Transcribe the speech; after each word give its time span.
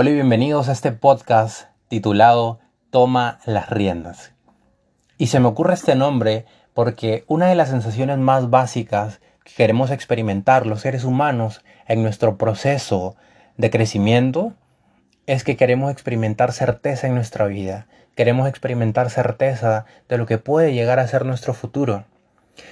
Hola 0.00 0.10
y 0.10 0.14
bienvenidos 0.14 0.68
a 0.68 0.72
este 0.72 0.92
podcast 0.92 1.70
titulado 1.88 2.60
Toma 2.90 3.40
las 3.46 3.68
riendas. 3.68 4.32
Y 5.16 5.26
se 5.26 5.40
me 5.40 5.48
ocurre 5.48 5.74
este 5.74 5.96
nombre 5.96 6.46
porque 6.72 7.24
una 7.26 7.46
de 7.46 7.56
las 7.56 7.70
sensaciones 7.70 8.16
más 8.16 8.48
básicas 8.48 9.20
que 9.42 9.54
queremos 9.56 9.90
experimentar 9.90 10.66
los 10.66 10.82
seres 10.82 11.02
humanos 11.02 11.64
en 11.88 12.04
nuestro 12.04 12.38
proceso 12.38 13.16
de 13.56 13.70
crecimiento 13.70 14.52
es 15.26 15.42
que 15.42 15.56
queremos 15.56 15.90
experimentar 15.90 16.52
certeza 16.52 17.08
en 17.08 17.16
nuestra 17.16 17.46
vida, 17.46 17.88
queremos 18.14 18.48
experimentar 18.48 19.10
certeza 19.10 19.84
de 20.08 20.16
lo 20.16 20.26
que 20.26 20.38
puede 20.38 20.74
llegar 20.74 21.00
a 21.00 21.08
ser 21.08 21.24
nuestro 21.24 21.54
futuro. 21.54 22.04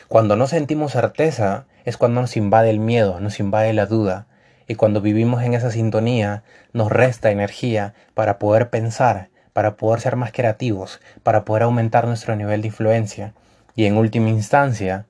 Cuando 0.07 0.37
no 0.37 0.47
sentimos 0.47 0.93
certeza 0.93 1.67
es 1.85 1.97
cuando 1.97 2.21
nos 2.21 2.37
invade 2.37 2.71
el 2.71 2.79
miedo, 2.79 3.19
nos 3.19 3.41
invade 3.41 3.73
la 3.73 3.87
duda, 3.87 4.29
y 4.69 4.75
cuando 4.75 5.01
vivimos 5.01 5.43
en 5.43 5.55
esa 5.55 5.71
sintonía, 5.71 6.43
nos 6.73 6.91
resta 6.91 7.31
energía 7.31 7.95
para 8.15 8.39
poder 8.39 8.71
pensar, 8.71 9.31
para 9.53 9.77
poder 9.77 10.01
ser 10.01 10.17
más 10.17 10.33
creativos, 10.33 11.01
para 11.23 11.45
poder 11.45 11.63
aumentar 11.63 12.07
nuestro 12.07 12.35
nivel 12.37 12.63
de 12.63 12.69
influencia. 12.69 13.35
Y 13.75 13.87
en 13.87 13.97
última 13.97 14.29
instancia, 14.29 15.07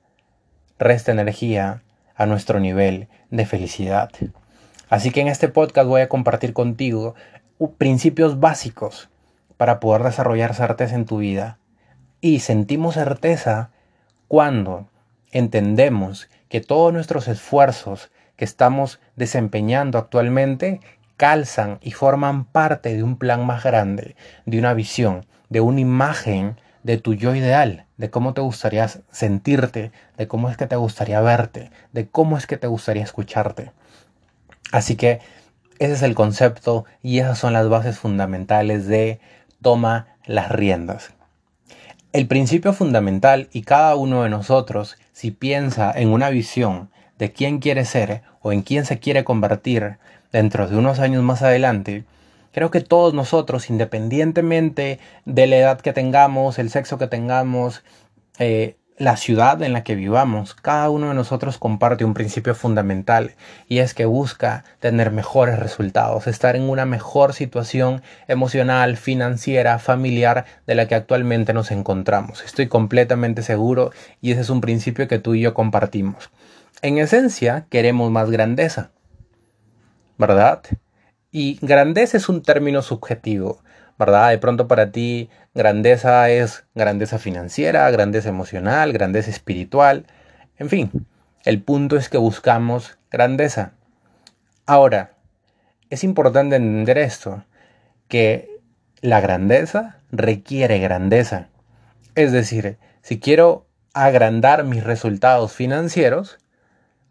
resta 0.77 1.11
energía 1.11 1.81
a 2.15 2.25
nuestro 2.25 2.59
nivel 2.59 3.07
de 3.31 3.45
felicidad. 3.45 4.11
Así 4.89 5.11
que 5.11 5.21
en 5.21 5.27
este 5.27 5.49
podcast 5.49 5.87
voy 5.87 6.01
a 6.01 6.09
compartir 6.09 6.53
contigo 6.53 7.15
principios 7.77 8.39
básicos 8.39 9.09
para 9.57 9.79
poder 9.79 10.03
desarrollar 10.03 10.53
certeza 10.53 10.95
en 10.95 11.05
tu 11.05 11.17
vida. 11.17 11.57
Y 12.21 12.39
sentimos 12.39 12.93
certeza 12.93 13.71
cuando 14.27 14.87
entendemos 15.31 16.29
que 16.49 16.61
todos 16.61 16.93
nuestros 16.93 17.27
esfuerzos 17.27 18.11
que 18.37 18.45
estamos 18.45 18.99
desempeñando 19.15 19.97
actualmente 19.97 20.79
calzan 21.17 21.79
y 21.81 21.91
forman 21.91 22.45
parte 22.45 22.95
de 22.95 23.03
un 23.03 23.17
plan 23.17 23.45
más 23.45 23.63
grande, 23.63 24.15
de 24.45 24.59
una 24.59 24.73
visión, 24.73 25.25
de 25.49 25.61
una 25.61 25.81
imagen 25.81 26.57
de 26.83 26.97
tu 26.97 27.15
yo 27.15 27.35
ideal, 27.35 27.85
de 27.97 28.09
cómo 28.09 28.33
te 28.33 28.41
gustaría 28.41 28.87
sentirte, 29.11 29.91
de 30.15 30.27
cómo 30.27 30.49
es 30.49 30.55
que 30.55 30.67
te 30.67 30.75
gustaría 30.75 31.19
verte, 31.19 31.71
de 31.91 32.07
cómo 32.07 32.37
es 32.37 32.47
que 32.47 32.57
te 32.57 32.67
gustaría 32.67 33.03
escucharte. 33.03 33.71
Así 34.71 34.95
que 34.95 35.19
ese 35.79 35.93
es 35.93 36.01
el 36.03 36.15
concepto 36.15 36.85
y 37.01 37.19
esas 37.19 37.37
son 37.37 37.53
las 37.53 37.67
bases 37.67 37.99
fundamentales 37.99 38.87
de 38.87 39.19
toma 39.61 40.07
las 40.25 40.49
riendas. 40.51 41.11
El 42.13 42.27
principio 42.27 42.73
fundamental 42.73 43.49
y 43.51 43.63
cada 43.63 43.95
uno 43.95 44.23
de 44.23 44.29
nosotros, 44.29 44.97
si 45.11 45.31
piensa 45.31 45.91
en 45.93 46.09
una 46.09 46.29
visión 46.29 46.89
de 47.17 47.31
quién 47.31 47.59
quiere 47.59 47.85
ser 47.85 48.21
o 48.41 48.51
en 48.51 48.61
quién 48.61 48.85
se 48.85 48.99
quiere 48.99 49.23
convertir 49.23 49.97
dentro 50.31 50.67
de 50.67 50.77
unos 50.77 50.99
años 50.99 51.23
más 51.23 51.41
adelante, 51.41 52.03
creo 52.51 52.71
que 52.71 52.81
todos 52.81 53.13
nosotros, 53.13 53.69
independientemente 53.69 54.99
de 55.25 55.47
la 55.47 55.57
edad 55.57 55.81
que 55.81 55.93
tengamos, 55.93 56.59
el 56.59 56.69
sexo 56.69 56.97
que 56.97 57.07
tengamos, 57.07 57.83
eh, 58.39 58.77
la 58.97 59.15
ciudad 59.15 59.61
en 59.61 59.73
la 59.73 59.83
que 59.83 59.93
vivamos, 59.93 60.55
cada 60.55 60.89
uno 60.89 61.09
de 61.09 61.13
nosotros 61.13 61.59
comparte 61.59 62.03
un 62.03 62.15
principio 62.15 62.55
fundamental 62.55 63.35
y 63.67 63.77
es 63.77 63.93
que 63.93 64.05
busca 64.05 64.63
tener 64.79 65.11
mejores 65.11 65.59
resultados, 65.59 66.25
estar 66.25 66.55
en 66.55 66.63
una 66.63 66.85
mejor 66.85 67.33
situación 67.33 68.01
emocional, 68.27 68.97
financiera, 68.97 69.77
familiar 69.77 70.45
de 70.65 70.73
la 70.73 70.87
que 70.87 70.95
actualmente 70.95 71.53
nos 71.53 71.69
encontramos. 71.69 72.43
Estoy 72.43 72.67
completamente 72.67 73.43
seguro 73.43 73.91
y 74.19 74.31
ese 74.31 74.41
es 74.41 74.49
un 74.49 74.61
principio 74.61 75.07
que 75.07 75.19
tú 75.19 75.35
y 75.35 75.41
yo 75.41 75.53
compartimos. 75.53 76.31
En 76.81 76.99
esencia, 76.99 77.65
queremos 77.71 78.11
más 78.11 78.29
grandeza, 78.29 78.91
¿verdad? 80.19 80.61
Y 81.31 81.57
grandeza 81.63 82.17
es 82.17 82.29
un 82.29 82.43
término 82.43 82.83
subjetivo, 82.83 83.63
¿verdad? 83.97 84.29
De 84.29 84.37
pronto 84.37 84.67
para 84.67 84.91
ti 84.91 85.29
grandeza 85.55 86.29
es 86.29 86.65
grandeza 86.75 87.17
financiera, 87.17 87.89
grandeza 87.89 88.29
emocional, 88.29 88.93
grandeza 88.93 89.31
espiritual, 89.31 90.05
en 90.59 90.69
fin, 90.69 91.07
el 91.45 91.63
punto 91.63 91.97
es 91.97 92.09
que 92.09 92.19
buscamos 92.19 92.99
grandeza. 93.09 93.73
Ahora, 94.67 95.13
es 95.89 96.03
importante 96.03 96.57
entender 96.57 96.99
esto, 96.99 97.43
que 98.07 98.59
la 99.01 99.19
grandeza 99.19 99.97
requiere 100.11 100.77
grandeza. 100.77 101.49
Es 102.13 102.31
decir, 102.31 102.77
si 103.01 103.19
quiero 103.19 103.65
agrandar 103.93 104.63
mis 104.63 104.83
resultados 104.83 105.53
financieros, 105.53 106.37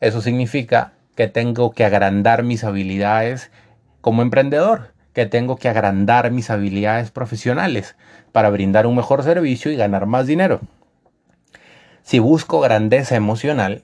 eso 0.01 0.21
significa 0.21 0.93
que 1.15 1.29
tengo 1.29 1.73
que 1.73 1.85
agrandar 1.85 2.43
mis 2.43 2.65
habilidades 2.65 3.51
como 4.01 4.23
emprendedor, 4.23 4.93
que 5.13 5.27
tengo 5.27 5.57
que 5.57 5.69
agrandar 5.69 6.31
mis 6.31 6.51
habilidades 6.51 7.11
profesionales 7.11 7.97
para 8.33 8.51
brindar 8.51 8.87
un 8.87 8.97
mejor 8.97 9.23
servicio 9.23 9.71
y 9.71 9.77
ganar 9.77 10.07
más 10.07 10.27
dinero. 10.27 10.61
Si 12.03 12.19
busco 12.19 12.61
grandeza 12.61 13.17
emocional, 13.17 13.83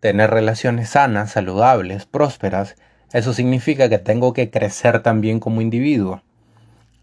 tener 0.00 0.30
relaciones 0.30 0.90
sanas, 0.90 1.32
saludables, 1.32 2.06
prósperas, 2.06 2.76
eso 3.12 3.32
significa 3.32 3.88
que 3.88 3.98
tengo 3.98 4.32
que 4.32 4.50
crecer 4.50 5.02
también 5.02 5.40
como 5.40 5.60
individuo. 5.60 6.22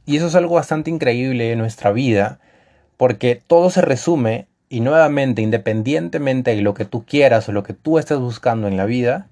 Y 0.05 0.17
eso 0.17 0.27
es 0.27 0.35
algo 0.35 0.55
bastante 0.55 0.89
increíble 0.89 1.51
en 1.51 1.59
nuestra 1.59 1.91
vida, 1.91 2.39
porque 2.95 3.41
todo 3.45 3.69
se 3.69 3.81
resume 3.81 4.47
y 4.69 4.79
nuevamente, 4.79 5.41
independientemente 5.41 6.55
de 6.55 6.61
lo 6.61 6.73
que 6.73 6.85
tú 6.85 7.05
quieras 7.05 7.47
o 7.47 7.51
lo 7.51 7.63
que 7.63 7.73
tú 7.73 7.99
estés 7.99 8.17
buscando 8.17 8.67
en 8.67 8.77
la 8.77 8.85
vida, 8.85 9.27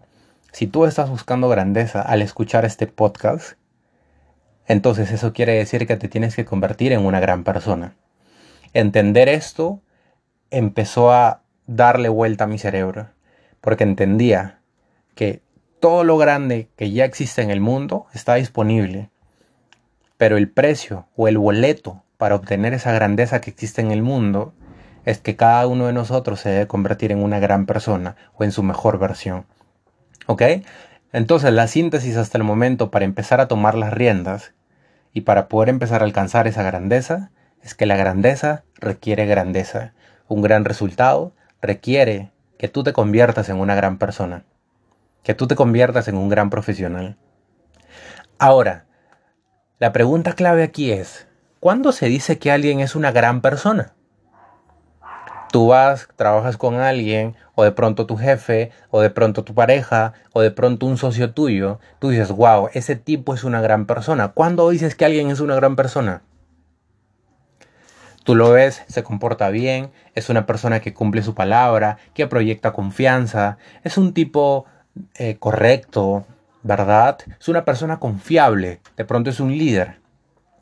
si 0.51 0.67
tú 0.67 0.85
estás 0.85 1.09
buscando 1.09 1.49
grandeza 1.49 2.01
al 2.01 2.21
escuchar 2.21 2.65
este 2.65 2.85
podcast, 2.85 3.53
entonces 4.67 5.11
eso 5.11 5.33
quiere 5.33 5.53
decir 5.53 5.87
que 5.87 5.97
te 5.97 6.07
tienes 6.07 6.35
que 6.35 6.45
convertir 6.45 6.93
en 6.93 7.05
una 7.05 7.19
gran 7.19 7.43
persona. 7.43 7.95
Entender 8.73 9.27
esto 9.27 9.81
empezó 10.51 11.11
a 11.11 11.41
darle 11.65 12.09
vuelta 12.09 12.43
a 12.43 12.47
mi 12.47 12.59
cerebro, 12.59 13.09
porque 13.61 13.83
entendía 13.83 14.59
que 15.15 15.41
todo 15.79 16.03
lo 16.03 16.17
grande 16.17 16.69
que 16.75 16.91
ya 16.91 17.05
existe 17.05 17.41
en 17.41 17.49
el 17.49 17.59
mundo 17.59 18.05
está 18.13 18.35
disponible, 18.35 19.09
pero 20.17 20.37
el 20.37 20.49
precio 20.49 21.07
o 21.15 21.27
el 21.27 21.37
boleto 21.37 22.03
para 22.17 22.35
obtener 22.35 22.73
esa 22.73 22.93
grandeza 22.93 23.41
que 23.41 23.49
existe 23.49 23.81
en 23.81 23.91
el 23.91 24.01
mundo 24.01 24.53
es 25.05 25.19
que 25.19 25.35
cada 25.35 25.67
uno 25.67 25.87
de 25.87 25.93
nosotros 25.93 26.39
se 26.39 26.49
debe 26.49 26.67
convertir 26.67 27.11
en 27.11 27.23
una 27.23 27.39
gran 27.39 27.65
persona 27.65 28.15
o 28.35 28.43
en 28.43 28.51
su 28.51 28.63
mejor 28.63 28.99
versión. 28.99 29.45
¿Ok? 30.27 30.43
Entonces 31.11 31.53
la 31.53 31.67
síntesis 31.67 32.17
hasta 32.17 32.37
el 32.37 32.43
momento 32.43 32.89
para 32.89 33.05
empezar 33.05 33.41
a 33.41 33.47
tomar 33.47 33.75
las 33.75 33.93
riendas 33.93 34.53
y 35.13 35.21
para 35.21 35.47
poder 35.47 35.69
empezar 35.69 36.01
a 36.01 36.05
alcanzar 36.05 36.47
esa 36.47 36.63
grandeza 36.63 37.31
es 37.61 37.75
que 37.75 37.85
la 37.85 37.95
grandeza 37.95 38.63
requiere 38.75 39.25
grandeza. 39.25 39.93
Un 40.27 40.41
gran 40.41 40.65
resultado 40.65 41.33
requiere 41.61 42.31
que 42.57 42.67
tú 42.67 42.83
te 42.83 42.93
conviertas 42.93 43.49
en 43.49 43.57
una 43.57 43.75
gran 43.75 43.97
persona, 43.97 44.43
que 45.21 45.33
tú 45.33 45.47
te 45.47 45.55
conviertas 45.55 46.07
en 46.07 46.15
un 46.15 46.29
gran 46.29 46.49
profesional. 46.49 47.17
Ahora, 48.39 48.85
la 49.79 49.91
pregunta 49.91 50.33
clave 50.33 50.63
aquí 50.63 50.91
es, 50.91 51.27
¿cuándo 51.59 51.91
se 51.91 52.07
dice 52.07 52.39
que 52.39 52.51
alguien 52.51 52.79
es 52.79 52.95
una 52.95 53.11
gran 53.11 53.41
persona? 53.41 53.93
Tú 55.53 55.67
vas, 55.67 56.09
trabajas 56.15 56.57
con 56.57 56.79
alguien, 56.79 57.35
o 57.53 57.63
de 57.63 57.71
pronto 57.71 58.07
tu 58.07 58.17
jefe, 58.17 58.71
o 58.89 59.01
de 59.01 59.11
pronto 59.11 59.43
tu 59.43 59.53
pareja, 59.53 60.13
o 60.31 60.41
de 60.41 60.49
pronto 60.49 60.87
un 60.87 60.97
socio 60.97 61.31
tuyo, 61.31 61.79
tú 61.99 62.09
dices, 62.09 62.31
wow, 62.31 62.69
ese 62.73 62.95
tipo 62.95 63.35
es 63.35 63.43
una 63.43 63.61
gran 63.61 63.85
persona. 63.85 64.29
¿Cuándo 64.29 64.67
dices 64.71 64.95
que 64.95 65.05
alguien 65.05 65.29
es 65.29 65.41
una 65.41 65.53
gran 65.53 65.75
persona? 65.75 66.23
Tú 68.23 68.33
lo 68.33 68.49
ves, 68.49 68.81
se 68.87 69.03
comporta 69.03 69.49
bien, 69.49 69.91
es 70.15 70.29
una 70.29 70.47
persona 70.47 70.79
que 70.79 70.95
cumple 70.95 71.21
su 71.21 71.35
palabra, 71.35 71.99
que 72.15 72.25
proyecta 72.25 72.73
confianza, 72.73 73.59
es 73.83 73.99
un 73.99 74.15
tipo 74.15 74.65
eh, 75.19 75.35
correcto, 75.37 76.25
¿verdad? 76.63 77.19
Es 77.39 77.47
una 77.47 77.63
persona 77.63 77.99
confiable, 77.99 78.79
de 78.97 79.05
pronto 79.05 79.29
es 79.29 79.39
un 79.39 79.55
líder. 79.55 79.99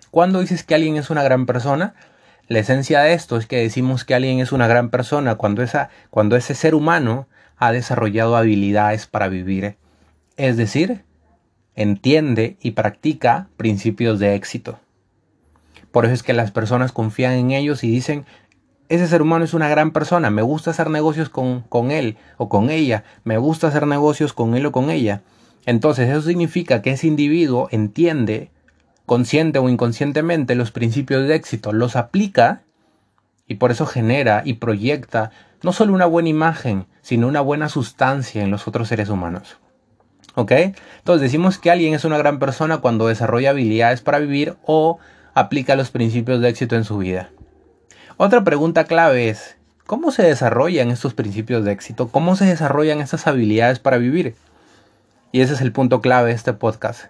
¿Cuándo 0.10 0.42
dices 0.42 0.66
que 0.66 0.76
alguien 0.76 0.98
es 0.98 1.10
una 1.10 1.24
gran 1.24 1.46
persona? 1.46 1.94
La 2.48 2.60
esencia 2.60 3.02
de 3.02 3.14
esto 3.14 3.38
es 3.38 3.46
que 3.46 3.58
decimos 3.58 4.04
que 4.04 4.16
alguien 4.16 4.40
es 4.40 4.52
una 4.52 4.68
gran 4.68 4.90
persona 4.90 5.36
cuando, 5.36 5.64
esa, 5.64 5.90
cuando 6.10 6.36
ese 6.36 6.56
ser 6.56 6.76
humano 6.76 7.28
ha 7.58 7.72
desarrollado 7.72 8.36
habilidades 8.36 9.08
para 9.08 9.30
vivir. 9.30 9.78
Es 10.36 10.58
decir, 10.58 11.04
entiende 11.76 12.58
y 12.62 12.72
practica 12.72 13.48
principios 13.58 14.20
de 14.20 14.36
éxito. 14.36 14.80
Por 15.92 16.06
eso 16.06 16.14
es 16.14 16.24
que 16.24 16.34
las 16.34 16.52
personas 16.52 16.92
confían 16.92 17.34
en 17.34 17.52
ellos 17.52 17.84
y 17.84 17.92
dicen, 17.92 18.26
ese 18.90 19.08
ser 19.08 19.22
humano 19.22 19.46
es 19.46 19.54
una 19.54 19.70
gran 19.70 19.92
persona, 19.92 20.30
me 20.30 20.42
gusta 20.42 20.72
hacer 20.72 20.90
negocios 20.90 21.30
con, 21.30 21.62
con 21.62 21.92
él 21.92 22.18
o 22.38 22.50
con 22.50 22.70
ella, 22.70 23.04
me 23.24 23.38
gusta 23.38 23.68
hacer 23.68 23.88
negocios 23.88 24.34
con 24.34 24.56
él 24.56 24.66
o 24.66 24.72
con 24.72 24.90
ella. 24.90 25.22
Entonces 25.66 26.10
eso 26.10 26.22
significa 26.22 26.82
que 26.82 26.92
ese 26.92 27.08
individuo 27.08 27.68
entiende 27.72 28.52
consciente 29.12 29.60
o 29.60 29.68
inconscientemente 29.68 30.56
los 30.56 30.72
principios 30.72 31.28
de 31.28 31.36
éxito, 31.36 31.74
los 31.74 31.98
aplica 31.98 32.62
y 33.46 33.56
por 33.56 33.70
eso 33.70 33.86
genera 33.86 34.42
y 34.46 34.54
proyecta 34.54 35.32
no 35.64 35.74
solo 35.74 35.92
una 35.92 36.06
buena 36.06 36.30
imagen, 36.30 36.86
sino 37.02 37.28
una 37.28 37.42
buena 37.42 37.68
sustancia 37.68 38.42
en 38.42 38.52
los 38.52 38.70
otros 38.70 38.88
seres 38.88 39.10
humanos. 39.10 39.58
¿Ok? 40.36 40.54
Entonces 41.00 41.24
decimos 41.24 41.58
que 41.58 41.70
alguien 41.70 41.94
es 41.94 42.06
una 42.06 42.18
gran 42.18 42.40
persona 42.40 42.78
cuando 42.78 43.08
desarrolla 43.08 43.50
habilidades 43.50 44.00
para 44.00 44.20
vivir 44.20 44.56
o 44.64 44.98
aplica 45.34 45.76
los 45.76 45.92
principios 45.92 46.40
de 46.40 46.48
éxito 46.48 46.78
en 46.78 46.86
su 46.86 46.98
vida. 46.98 47.32
Otra 48.16 48.46
pregunta 48.46 48.86
clave 48.86 49.28
es, 49.28 49.58
¿cómo 49.86 50.12
se 50.12 50.24
desarrollan 50.24 50.90
estos 50.90 51.14
principios 51.14 51.66
de 51.66 51.74
éxito? 51.74 52.08
¿Cómo 52.08 52.38
se 52.38 52.46
desarrollan 52.46 53.02
estas 53.02 53.28
habilidades 53.28 53.80
para 53.80 53.98
vivir? 53.98 54.36
Y 55.34 55.42
ese 55.42 55.56
es 55.56 55.60
el 55.60 55.74
punto 55.74 56.00
clave 56.00 56.30
de 56.30 56.36
este 56.36 56.54
podcast. 56.54 57.08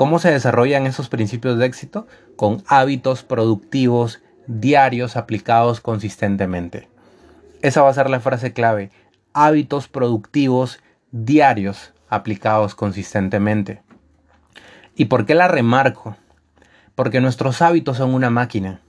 ¿Cómo 0.00 0.18
se 0.18 0.30
desarrollan 0.30 0.86
esos 0.86 1.10
principios 1.10 1.58
de 1.58 1.66
éxito? 1.66 2.06
Con 2.34 2.64
hábitos 2.68 3.22
productivos 3.22 4.22
diarios 4.46 5.14
aplicados 5.14 5.82
consistentemente. 5.82 6.88
Esa 7.60 7.82
va 7.82 7.90
a 7.90 7.92
ser 7.92 8.08
la 8.08 8.18
frase 8.18 8.54
clave. 8.54 8.90
Hábitos 9.34 9.88
productivos 9.88 10.80
diarios 11.12 11.92
aplicados 12.08 12.74
consistentemente. 12.74 13.82
¿Y 14.96 15.04
por 15.04 15.26
qué 15.26 15.34
la 15.34 15.48
remarco? 15.48 16.16
Porque 16.94 17.20
nuestros 17.20 17.60
hábitos 17.60 17.98
son 17.98 18.14
una 18.14 18.30
máquina. 18.30 18.80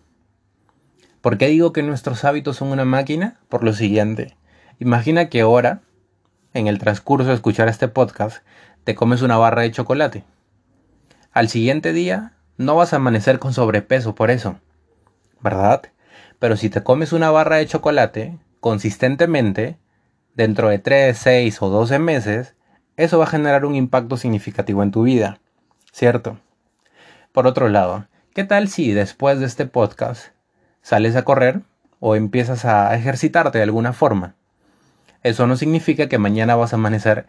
¿Por 1.19 1.37
qué 1.37 1.47
digo 1.47 1.73
que 1.73 1.83
nuestros 1.83 2.23
hábitos 2.23 2.55
son 2.55 2.69
una 2.69 2.85
máquina? 2.85 3.37
Por 3.49 3.65
lo 3.65 3.73
siguiente. 3.73 4.37
Imagina 4.79 5.27
que 5.27 5.41
ahora, 5.41 5.81
en 6.53 6.67
el 6.67 6.79
transcurso 6.79 7.27
de 7.27 7.35
escuchar 7.35 7.67
este 7.67 7.89
podcast, 7.89 8.45
te 8.85 8.95
comes 8.95 9.21
una 9.21 9.35
barra 9.35 9.63
de 9.63 9.71
chocolate. 9.71 10.23
Al 11.33 11.47
siguiente 11.47 11.93
día 11.93 12.33
no 12.57 12.75
vas 12.75 12.91
a 12.91 12.97
amanecer 12.97 13.39
con 13.39 13.53
sobrepeso 13.53 14.15
por 14.15 14.31
eso, 14.31 14.59
¿verdad? 15.39 15.83
Pero 16.39 16.57
si 16.57 16.69
te 16.69 16.83
comes 16.83 17.13
una 17.13 17.31
barra 17.31 17.55
de 17.55 17.67
chocolate 17.67 18.37
consistentemente, 18.59 19.77
dentro 20.35 20.67
de 20.67 20.79
3, 20.79 21.17
6 21.17 21.61
o 21.61 21.69
12 21.69 21.99
meses, 21.99 22.55
eso 22.97 23.17
va 23.17 23.23
a 23.23 23.29
generar 23.29 23.63
un 23.65 23.75
impacto 23.75 24.17
significativo 24.17 24.83
en 24.83 24.91
tu 24.91 25.03
vida, 25.03 25.39
¿cierto? 25.93 26.37
Por 27.31 27.47
otro 27.47 27.69
lado, 27.69 28.07
¿qué 28.33 28.43
tal 28.43 28.67
si 28.67 28.91
después 28.91 29.39
de 29.39 29.45
este 29.45 29.65
podcast 29.65 30.33
sales 30.81 31.15
a 31.15 31.23
correr 31.23 31.61
o 32.01 32.17
empiezas 32.17 32.65
a 32.65 32.93
ejercitarte 32.93 33.57
de 33.57 33.63
alguna 33.63 33.93
forma? 33.93 34.35
Eso 35.23 35.47
no 35.47 35.55
significa 35.55 36.09
que 36.09 36.17
mañana 36.17 36.57
vas 36.57 36.73
a 36.73 36.75
amanecer 36.75 37.25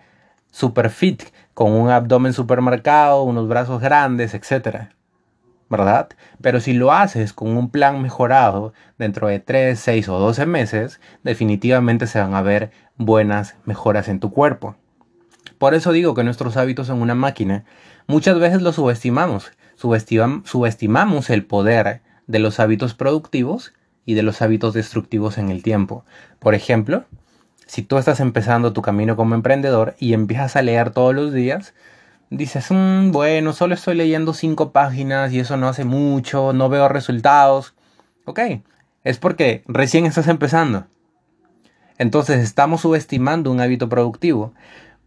super 0.53 0.91
fit, 0.91 1.25
con 1.55 1.73
un 1.73 1.91
abdomen 1.91 2.33
supermercado, 2.33 3.25
unos 3.25 3.49
brazos 3.49 3.81
grandes, 3.81 4.35
etc. 4.35 4.91
¿Verdad? 5.69 6.11
Pero 6.41 6.61
si 6.61 6.75
lo 6.75 6.93
haces 6.93 7.33
con 7.33 7.57
un 7.57 7.71
plan 7.71 8.01
mejorado 8.01 8.73
dentro 8.99 9.27
de 9.27 9.41
3, 9.41 9.79
6 9.79 10.09
o 10.09 10.19
12 10.21 10.47
meses, 10.47 11.01
definitivamente 11.25 12.07
se 12.07 12.21
van 12.21 12.35
a 12.35 12.43
ver 12.43 12.71
buenas 12.97 13.57
mejoras 13.65 14.09
en 14.09 14.21
tu 14.21 14.31
cuerpo. 14.31 14.77
Por 15.59 15.75
eso 15.75 15.93
digo 15.93 16.15
que 16.15 16.25
nuestros 16.25 16.57
hábitos 16.57 16.87
son 16.87 17.03
una 17.03 17.15
máquina. 17.15 17.65
Muchas 18.07 18.39
veces 18.39 18.63
los 18.63 18.77
subestimamos. 18.77 19.53
subestimamos 19.77 21.31
el 21.31 21.45
poder 21.45 22.03
de 22.27 22.39
los 22.39 22.61
hábitos 22.61 22.95
productivos 22.95 23.73
y 24.05 24.15
de 24.15 24.23
los 24.23 24.43
hábitos 24.43 24.75
destructivos 24.75 25.39
en 25.39 25.51
el 25.51 25.63
tiempo. 25.63 26.05
Por 26.39 26.55
ejemplo, 26.55 27.05
si 27.73 27.81
tú 27.81 27.97
estás 27.97 28.21
empezando 28.21 28.75
tu 28.75 28.83
camino 28.83 29.17
como 29.17 29.35
emprendedor 29.35 29.97
y 29.99 30.13
empiezas 30.13 30.57
a 30.57 30.63
leer 30.63 30.91
todos 30.91 31.15
los 31.15 31.33
días, 31.33 31.73
dices, 32.29 32.67
mm, 32.69 33.13
bueno, 33.13 33.55
solo 33.55 33.73
estoy 33.73 33.95
leyendo 33.95 34.35
cinco 34.35 34.73
páginas 34.73 35.33
y 35.33 35.41
eso 35.41 35.57
no 35.57 35.69
hace 35.69 35.87
mucho, 35.87 36.53
no 36.53 36.69
veo 36.69 36.91
resultados. 36.91 37.73
Ok, 38.27 38.41
es 39.05 39.17
porque 39.17 39.65
recién 39.67 40.05
estás 40.05 40.29
empezando. 40.29 40.85
Entonces 41.97 42.43
estamos 42.43 42.83
subestimando 42.83 43.51
un 43.51 43.63
hábito 43.63 43.89
productivo, 43.89 44.53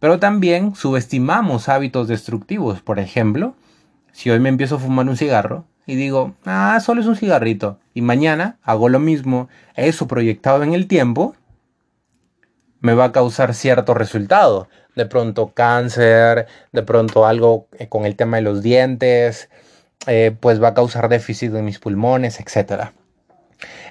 pero 0.00 0.18
también 0.18 0.74
subestimamos 0.74 1.68
hábitos 1.68 2.08
destructivos. 2.08 2.80
Por 2.80 2.98
ejemplo, 2.98 3.54
si 4.10 4.28
hoy 4.30 4.40
me 4.40 4.48
empiezo 4.48 4.74
a 4.74 4.80
fumar 4.80 5.08
un 5.08 5.16
cigarro 5.16 5.66
y 5.86 5.94
digo, 5.94 6.34
ah, 6.44 6.80
solo 6.84 7.00
es 7.00 7.06
un 7.06 7.14
cigarrito, 7.14 7.78
y 7.94 8.02
mañana 8.02 8.56
hago 8.64 8.88
lo 8.88 8.98
mismo, 8.98 9.48
eso 9.76 10.08
proyectado 10.08 10.64
en 10.64 10.74
el 10.74 10.88
tiempo, 10.88 11.36
me 12.86 12.94
va 12.94 13.06
a 13.06 13.12
causar 13.12 13.54
cierto 13.54 13.94
resultado. 13.94 14.68
De 14.94 15.06
pronto 15.06 15.52
cáncer, 15.52 16.46
de 16.72 16.82
pronto 16.82 17.26
algo 17.26 17.68
eh, 17.78 17.88
con 17.88 18.06
el 18.06 18.16
tema 18.16 18.38
de 18.38 18.44
los 18.44 18.62
dientes, 18.62 19.50
eh, 20.06 20.34
pues 20.40 20.62
va 20.62 20.68
a 20.68 20.74
causar 20.74 21.08
déficit 21.08 21.54
en 21.54 21.64
mis 21.64 21.78
pulmones, 21.78 22.40
etc. 22.40 22.92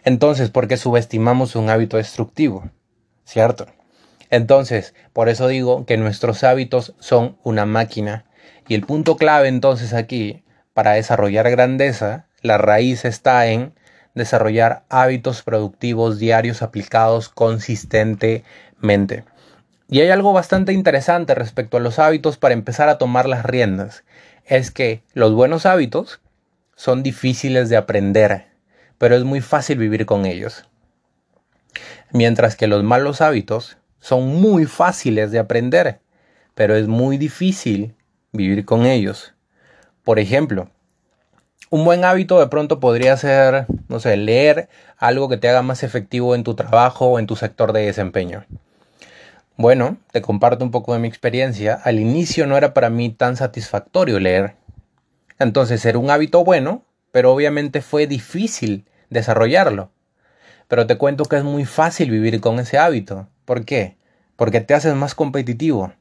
Entonces, 0.04 0.50
¿por 0.50 0.68
qué 0.68 0.78
subestimamos 0.78 1.56
un 1.56 1.70
hábito 1.70 1.98
destructivo? 1.98 2.72
¿cierto? 3.26 3.68
Entonces, 4.30 4.94
por 5.14 5.30
eso 5.30 5.48
digo 5.48 5.86
que 5.86 5.98
nuestros 5.98 6.44
hábitos 6.44 6.94
son 7.00 7.38
una 7.44 7.66
máquina. 7.66 8.26
Y 8.68 8.76
el 8.76 8.82
punto 8.82 9.18
clave 9.18 9.48
entonces 9.48 9.94
aquí, 9.94 10.44
para 10.74 10.94
desarrollar 10.94 11.50
grandeza, 11.50 12.28
la 12.42 12.58
raíz 12.58 13.06
está 13.06 13.48
en 13.48 13.74
desarrollar 14.14 14.84
hábitos 14.90 15.44
productivos 15.44 16.20
diarios 16.20 16.62
aplicados 16.62 17.30
consistentemente. 17.30 18.44
Y 19.88 20.02
hay 20.02 20.10
algo 20.10 20.34
bastante 20.34 20.74
interesante 20.74 21.36
respecto 21.36 21.78
a 21.78 21.80
los 21.80 22.00
hábitos 22.00 22.38
para 22.38 22.54
empezar 22.54 22.90
a 22.90 22.98
tomar 22.98 23.28
las 23.28 23.46
riendas. 23.46 24.04
Es 24.46 24.72
que 24.72 25.04
los 25.14 25.34
buenos 25.34 25.66
hábitos 25.66 26.22
son 26.76 27.04
difíciles 27.04 27.70
de 27.70 27.78
aprender, 27.78 28.48
pero 28.98 29.16
es 29.16 29.24
muy 29.24 29.42
fácil 29.42 29.78
vivir 29.78 30.06
con 30.06 30.26
ellos 30.26 30.66
mientras 32.12 32.56
que 32.56 32.68
los 32.68 32.84
malos 32.84 33.22
hábitos 33.22 33.78
son 34.00 34.40
muy 34.40 34.66
fáciles 34.66 35.32
de 35.32 35.40
aprender, 35.40 36.00
pero 36.54 36.76
es 36.76 36.88
muy 36.88 37.18
difícil 37.18 37.96
vivir 38.32 38.66
con 38.66 38.86
ellos. 38.86 39.34
Por 40.04 40.20
ejemplo, 40.20 40.70
un 41.70 41.84
buen 41.84 42.06
hábito 42.06 42.40
de 42.40 42.48
pronto 42.48 42.80
podría 42.80 43.18
ser, 43.18 43.66
no 43.90 44.00
sé, 44.00 44.16
leer 44.18 44.70
algo 44.98 45.28
que 45.28 45.38
te 45.38 45.50
haga 45.50 45.62
más 45.62 45.84
efectivo 45.84 46.36
en 46.36 46.44
tu 46.44 46.54
trabajo 46.56 47.08
o 47.08 47.20
en 47.20 47.28
tu 47.28 47.36
sector 47.36 47.74
de 47.74 47.86
desempeño. 47.86 48.46
Bueno, 49.58 49.96
te 50.12 50.22
comparto 50.22 50.66
un 50.66 50.72
poco 50.72 50.92
de 50.92 51.00
mi 51.00 51.08
experiencia. 51.08 51.80
Al 51.82 51.98
inicio 51.98 52.46
no 52.46 52.58
era 52.58 52.74
para 52.74 52.90
mí 52.90 53.10
tan 53.10 53.38
satisfactorio 53.38 54.20
leer. 54.20 54.56
Entonces 55.40 55.86
era 55.86 55.98
un 55.98 56.10
hábito 56.10 56.44
bueno, 56.44 56.84
pero 57.14 57.32
obviamente 57.32 57.82
fue 57.82 58.06
difícil 58.06 58.84
desarrollarlo. 59.10 59.92
Pero 60.68 60.88
te 60.88 60.98
cuento 60.98 61.24
que 61.24 61.38
es 61.38 61.46
muy 61.46 61.64
fácil 61.64 62.12
vivir 62.12 62.42
con 62.42 62.60
ese 62.60 62.78
hábito. 62.78 63.30
¿Por 63.46 63.64
qué? 63.64 63.96
Porque 64.36 64.60
te 64.60 64.74
haces 64.74 64.94
más 64.94 65.16
competitivo 65.16 65.94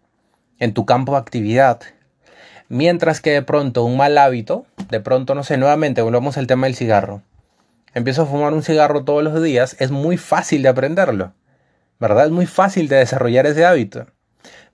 en 0.58 0.74
tu 0.74 0.84
campo 0.84 1.12
de 1.12 1.18
actividad. 1.18 1.80
Mientras 2.68 3.20
que 3.20 3.30
de 3.30 3.42
pronto 3.42 3.84
un 3.84 3.96
mal 3.96 4.18
hábito, 4.18 4.66
de 4.90 4.98
pronto, 4.98 5.36
no 5.36 5.44
sé, 5.44 5.58
nuevamente 5.58 6.02
volvemos 6.02 6.36
al 6.38 6.48
tema 6.48 6.66
del 6.66 6.74
cigarro. 6.74 7.22
Empiezo 7.92 8.22
a 8.22 8.26
fumar 8.26 8.52
un 8.52 8.64
cigarro 8.64 9.04
todos 9.04 9.22
los 9.22 9.40
días, 9.40 9.76
es 9.78 9.92
muy 9.92 10.16
fácil 10.16 10.62
de 10.62 10.70
aprenderlo. 10.70 11.32
¿Verdad? 12.04 12.26
Es 12.26 12.32
muy 12.32 12.44
fácil 12.44 12.86
de 12.88 12.96
desarrollar 12.96 13.46
ese 13.46 13.64
hábito. 13.64 14.04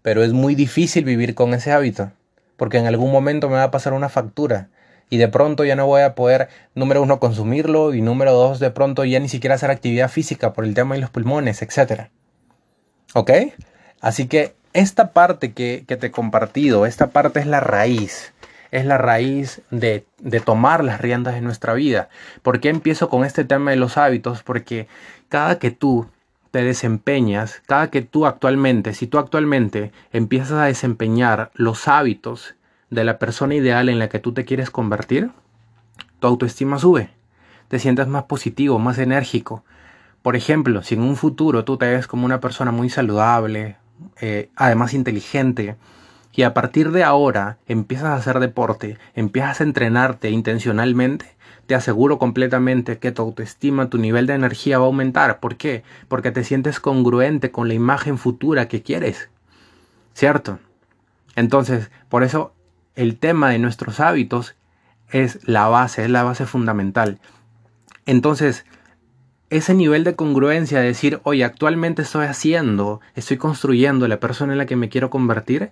Pero 0.02 0.24
es 0.24 0.32
muy 0.32 0.56
difícil 0.56 1.04
vivir 1.04 1.36
con 1.36 1.54
ese 1.54 1.70
hábito. 1.70 2.10
Porque 2.56 2.78
en 2.78 2.88
algún 2.88 3.12
momento 3.12 3.48
me 3.48 3.54
va 3.54 3.62
a 3.62 3.70
pasar 3.70 3.92
una 3.92 4.08
factura 4.08 4.68
y 5.10 5.16
de 5.16 5.28
pronto 5.28 5.64
ya 5.64 5.76
no 5.76 5.86
voy 5.86 6.02
a 6.02 6.16
poder, 6.16 6.48
número 6.74 7.00
uno, 7.02 7.20
consumirlo 7.20 7.94
y 7.94 8.02
número 8.02 8.32
dos, 8.32 8.58
de 8.58 8.72
pronto 8.72 9.04
ya 9.04 9.20
ni 9.20 9.28
siquiera 9.28 9.54
hacer 9.54 9.70
actividad 9.70 10.10
física 10.10 10.52
por 10.52 10.64
el 10.64 10.74
tema 10.74 10.96
de 10.96 11.02
los 11.02 11.10
pulmones, 11.10 11.62
etc. 11.62 12.08
¿Ok? 13.14 13.30
Así 14.00 14.26
que 14.26 14.56
esta 14.72 15.12
parte 15.12 15.52
que, 15.52 15.84
te 15.86 16.08
he 16.08 16.10
compartido, 16.10 16.84
esta 16.84 17.10
parte 17.10 17.38
es 17.38 17.46
la 17.46 17.60
raíz, 17.60 18.32
es 18.72 18.84
la 18.86 18.98
raíz 18.98 19.62
de, 19.70 20.04
de 20.18 20.40
tomar 20.40 20.82
las 20.82 21.00
riendas 21.00 21.34
de 21.34 21.42
nuestra 21.42 21.74
vida. 21.74 22.08
¿Por 22.42 22.58
qué 22.58 22.70
empiezo 22.70 23.08
con 23.08 23.24
este 23.24 23.44
tema 23.44 23.70
de 23.70 23.76
los 23.76 23.98
hábitos? 23.98 24.42
Porque 24.42 24.88
cada 25.28 25.60
que 25.60 25.70
tú 25.70 26.08
te 26.50 26.64
desempeñas, 26.64 27.62
cada 27.66 27.90
que 27.90 28.02
tú 28.02 28.26
actualmente, 28.26 28.94
si 28.94 29.06
tú 29.06 29.18
actualmente 29.18 29.92
empiezas 30.12 30.52
a 30.52 30.64
desempeñar 30.64 31.50
los 31.54 31.88
hábitos 31.88 32.54
de 32.90 33.04
la 33.04 33.18
persona 33.18 33.54
ideal 33.54 33.88
en 33.88 33.98
la 33.98 34.08
que 34.08 34.18
tú 34.18 34.32
te 34.32 34.44
quieres 34.44 34.70
convertir, 34.70 35.30
tu 36.18 36.26
autoestima 36.26 36.78
sube, 36.78 37.10
te 37.68 37.78
sientes 37.78 38.08
más 38.08 38.24
positivo, 38.24 38.78
más 38.78 38.98
enérgico. 38.98 39.64
Por 40.22 40.36
ejemplo, 40.36 40.82
si 40.82 40.96
en 40.96 41.02
un 41.02 41.16
futuro 41.16 41.64
tú 41.64 41.76
te 41.76 41.86
ves 41.86 42.06
como 42.06 42.26
una 42.26 42.40
persona 42.40 42.72
muy 42.72 42.90
saludable, 42.90 43.76
eh, 44.20 44.50
además 44.56 44.92
inteligente, 44.92 45.76
y 46.32 46.42
a 46.42 46.54
partir 46.54 46.90
de 46.90 47.04
ahora 47.04 47.58
empiezas 47.66 48.08
a 48.08 48.14
hacer 48.14 48.40
deporte, 48.40 48.98
empiezas 49.14 49.60
a 49.60 49.64
entrenarte 49.64 50.30
intencionalmente, 50.30 51.36
te 51.70 51.76
aseguro 51.76 52.18
completamente 52.18 52.98
que 52.98 53.12
tu 53.12 53.22
autoestima, 53.22 53.88
tu 53.88 53.96
nivel 53.96 54.26
de 54.26 54.34
energía 54.34 54.80
va 54.80 54.86
a 54.86 54.88
aumentar. 54.88 55.38
¿Por 55.38 55.54
qué? 55.54 55.84
Porque 56.08 56.32
te 56.32 56.42
sientes 56.42 56.80
congruente 56.80 57.52
con 57.52 57.68
la 57.68 57.74
imagen 57.74 58.18
futura 58.18 58.66
que 58.66 58.82
quieres. 58.82 59.30
¿Cierto? 60.12 60.58
Entonces, 61.36 61.92
por 62.08 62.24
eso 62.24 62.52
el 62.96 63.18
tema 63.18 63.50
de 63.50 63.60
nuestros 63.60 64.00
hábitos 64.00 64.56
es 65.10 65.46
la 65.46 65.68
base, 65.68 66.02
es 66.02 66.10
la 66.10 66.24
base 66.24 66.44
fundamental. 66.44 67.20
Entonces, 68.04 68.66
ese 69.48 69.72
nivel 69.72 70.02
de 70.02 70.16
congruencia, 70.16 70.80
de 70.80 70.86
decir, 70.86 71.20
oye, 71.22 71.44
actualmente 71.44 72.02
estoy 72.02 72.26
haciendo, 72.26 73.00
estoy 73.14 73.36
construyendo 73.36 74.08
la 74.08 74.18
persona 74.18 74.54
en 74.54 74.58
la 74.58 74.66
que 74.66 74.74
me 74.74 74.88
quiero 74.88 75.08
convertir, 75.08 75.70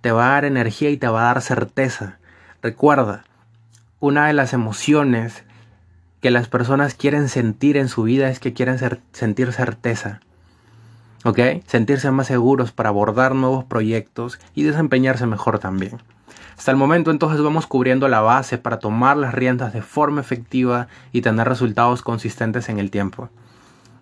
te 0.00 0.10
va 0.10 0.26
a 0.26 0.32
dar 0.32 0.44
energía 0.44 0.90
y 0.90 0.96
te 0.96 1.06
va 1.06 1.20
a 1.20 1.34
dar 1.34 1.40
certeza. 1.40 2.18
Recuerda, 2.62 3.22
una 4.00 4.26
de 4.26 4.32
las 4.32 4.52
emociones 4.52 5.44
que 6.20 6.30
las 6.30 6.48
personas 6.48 6.94
quieren 6.94 7.28
sentir 7.28 7.76
en 7.76 7.88
su 7.88 8.02
vida 8.02 8.28
es 8.28 8.40
que 8.40 8.52
quieren 8.52 8.78
sentir 9.12 9.52
certeza. 9.52 10.20
¿Ok? 11.24 11.38
Sentirse 11.66 12.10
más 12.10 12.26
seguros 12.26 12.72
para 12.72 12.90
abordar 12.90 13.34
nuevos 13.34 13.64
proyectos 13.64 14.38
y 14.54 14.62
desempeñarse 14.62 15.26
mejor 15.26 15.58
también. 15.58 15.98
Hasta 16.56 16.70
el 16.70 16.76
momento 16.76 17.10
entonces 17.10 17.42
vamos 17.42 17.66
cubriendo 17.66 18.08
la 18.08 18.20
base 18.20 18.58
para 18.58 18.78
tomar 18.78 19.16
las 19.16 19.34
riendas 19.34 19.72
de 19.72 19.82
forma 19.82 20.20
efectiva 20.20 20.88
y 21.12 21.20
tener 21.20 21.48
resultados 21.48 22.02
consistentes 22.02 22.68
en 22.68 22.78
el 22.78 22.90
tiempo. 22.90 23.28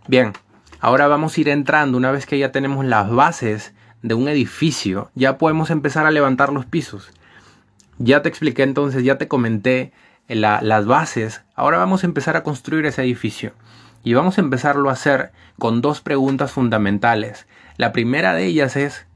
Bien, 0.07 0.33
ahora 0.81 1.09
vamos 1.09 1.37
a 1.37 1.41
ir 1.41 1.49
entrando 1.49 1.99
una 1.99 2.13
vez 2.13 2.27
que 2.27 2.39
ya 2.39 2.53
tenemos 2.53 2.85
las 2.85 3.11
bases 3.11 3.75
de 4.03 4.15
un 4.15 4.29
edificio, 4.29 5.11
ya 5.15 5.39
podemos 5.39 5.71
empezar 5.71 6.07
a 6.07 6.11
levantar 6.11 6.53
los 6.53 6.67
pisos. 6.67 7.11
Ya 7.99 8.23
te 8.23 8.29
expliqué 8.29 8.63
entonces, 8.63 9.05
ya 9.05 9.19
te 9.19 9.29
comenté 9.29 9.93
las 10.29 10.87
bases. 10.87 11.43
Ahora 11.55 11.79
vamos 11.79 12.03
a 12.03 12.07
empezar 12.07 12.37
a 12.37 12.43
construir 12.43 12.87
ese 12.87 13.03
edificio. 13.03 13.53
Y 14.03 14.15
vamos 14.15 14.39
a 14.39 14.43
empezarlo 14.43 14.91
a 14.91 14.95
hacer 14.95 15.33
con 15.59 15.81
dos 15.81 16.01
preguntas 16.01 16.53
fundamentales. 16.53 17.47
La 17.77 17.93
primera 17.93 18.35
de 18.35 18.45
ellas 18.45 18.77
es, 18.77 19.07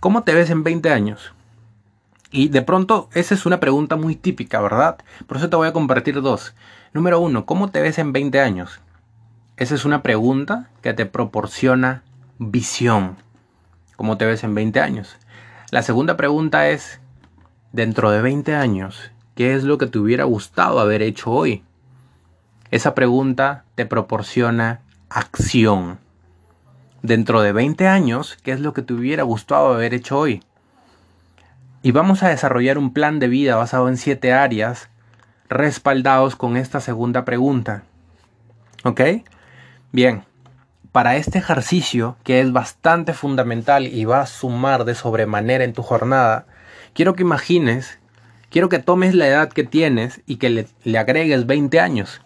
¿cómo 0.00 0.22
te 0.22 0.34
ves 0.34 0.50
en 0.50 0.62
20 0.62 0.90
años? 0.90 1.34
Y 2.30 2.48
de 2.48 2.62
pronto, 2.62 3.10
esa 3.12 3.34
es 3.34 3.44
una 3.44 3.60
pregunta 3.60 3.96
muy 3.96 4.16
típica, 4.16 4.60
¿verdad? 4.60 4.98
Por 5.26 5.36
eso 5.36 5.50
te 5.50 5.56
voy 5.56 5.68
a 5.68 5.74
compartir 5.74 6.22
dos. 6.22 6.54
Número 6.94 7.20
uno, 7.20 7.44
¿cómo 7.44 7.70
te 7.70 7.82
ves 7.82 7.98
en 7.98 8.12
20 8.12 8.40
años? 8.40 8.80
Esa 9.58 9.74
es 9.74 9.84
una 9.84 10.02
pregunta 10.02 10.70
que 10.80 10.94
te 10.94 11.04
proporciona 11.04 12.02
visión. 12.38 13.16
¿Cómo 13.96 14.16
te 14.16 14.24
ves 14.24 14.44
en 14.44 14.54
20 14.54 14.80
años? 14.80 15.18
La 15.70 15.82
segunda 15.82 16.16
pregunta 16.16 16.70
es, 16.70 17.01
dentro 17.72 18.10
de 18.10 18.20
20 18.20 18.54
años, 18.54 19.10
¿qué 19.34 19.54
es 19.54 19.64
lo 19.64 19.78
que 19.78 19.86
te 19.86 19.98
hubiera 19.98 20.24
gustado 20.24 20.78
haber 20.78 21.02
hecho 21.02 21.30
hoy? 21.30 21.64
Esa 22.70 22.94
pregunta 22.94 23.64
te 23.74 23.86
proporciona 23.86 24.80
acción. 25.08 25.98
Dentro 27.02 27.42
de 27.42 27.52
20 27.52 27.88
años, 27.88 28.38
¿qué 28.42 28.52
es 28.52 28.60
lo 28.60 28.72
que 28.72 28.82
te 28.82 28.92
hubiera 28.92 29.24
gustado 29.24 29.72
haber 29.74 29.94
hecho 29.94 30.18
hoy? 30.18 30.42
Y 31.82 31.90
vamos 31.90 32.22
a 32.22 32.28
desarrollar 32.28 32.78
un 32.78 32.92
plan 32.92 33.18
de 33.18 33.28
vida 33.28 33.56
basado 33.56 33.88
en 33.88 33.96
siete 33.96 34.32
áreas 34.32 34.88
respaldados 35.48 36.36
con 36.36 36.56
esta 36.56 36.80
segunda 36.80 37.24
pregunta. 37.24 37.82
¿Ok? 38.84 39.00
Bien, 39.90 40.24
para 40.92 41.16
este 41.16 41.38
ejercicio, 41.38 42.16
que 42.22 42.40
es 42.40 42.52
bastante 42.52 43.14
fundamental 43.14 43.86
y 43.86 44.04
va 44.04 44.20
a 44.20 44.26
sumar 44.26 44.84
de 44.84 44.94
sobremanera 44.94 45.64
en 45.64 45.72
tu 45.72 45.82
jornada, 45.82 46.46
quiero 46.94 47.14
que 47.14 47.22
imagines, 47.22 47.98
quiero 48.50 48.68
que 48.68 48.78
tomes 48.78 49.14
la 49.14 49.26
edad 49.26 49.48
que 49.48 49.64
tienes 49.64 50.20
y 50.26 50.36
que 50.36 50.68
le, 50.84 50.98
agregues 50.98 51.46
20 51.46 51.80
años. 51.80 52.20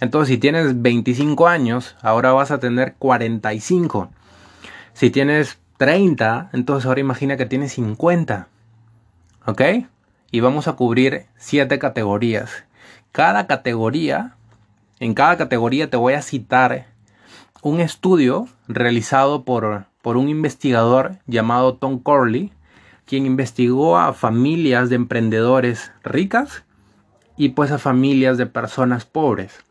Entonces, 0.00 0.34
si 0.34 0.38
tienes 0.38 0.82
25 0.82 1.46
años, 1.46 1.96
ahora 2.02 2.32
vas 2.32 2.50
a 2.50 2.58
tener 2.58 2.94
45. 2.98 4.10
Si 4.94 5.10
tienes 5.10 5.58
30, 5.76 6.50
entonces 6.52 6.86
ahora 6.86 7.00
imagina 7.00 7.36
que 7.36 7.46
tienes 7.46 7.72
50. 7.74 8.48
¿Ok? 9.46 9.62
Y 10.30 10.40
vamos 10.40 10.66
a 10.66 10.72
cubrir 10.72 11.26
siete 11.36 11.78
categorías. 11.78 12.64
Cada 13.12 13.46
categoría, 13.46 14.36
en 14.98 15.14
cada 15.14 15.36
categoría 15.36 15.90
te 15.90 15.96
voy 15.96 16.14
a 16.14 16.22
citar 16.22 16.86
un 17.62 17.80
estudio 17.80 18.48
realizado 18.66 19.44
por, 19.44 19.84
por 20.00 20.16
un 20.16 20.28
investigador 20.28 21.18
llamado 21.26 21.74
Tom 21.74 21.98
Corley, 21.98 22.52
quien 23.12 23.26
investigó 23.26 23.98
a 23.98 24.14
familias 24.14 24.88
de 24.88 24.96
emprendedores 24.96 25.92
ricas 26.02 26.64
y 27.36 27.50
pues 27.50 27.70
a 27.70 27.76
familias 27.76 28.38
de 28.38 28.46
personas 28.46 29.04
pobres. 29.04 29.66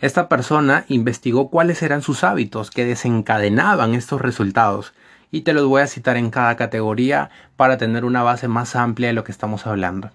Esta 0.00 0.30
persona 0.30 0.86
investigó 0.88 1.50
cuáles 1.50 1.82
eran 1.82 2.00
sus 2.00 2.24
hábitos 2.24 2.70
que 2.70 2.86
desencadenaban 2.86 3.92
estos 3.92 4.22
resultados 4.22 4.94
y 5.30 5.42
te 5.42 5.52
los 5.52 5.66
voy 5.66 5.82
a 5.82 5.86
citar 5.88 6.16
en 6.16 6.30
cada 6.30 6.56
categoría 6.56 7.28
para 7.56 7.76
tener 7.76 8.06
una 8.06 8.22
base 8.22 8.48
más 8.48 8.76
amplia 8.76 9.08
de 9.08 9.12
lo 9.12 9.24
que 9.24 9.32
estamos 9.32 9.66
hablando. 9.66 10.10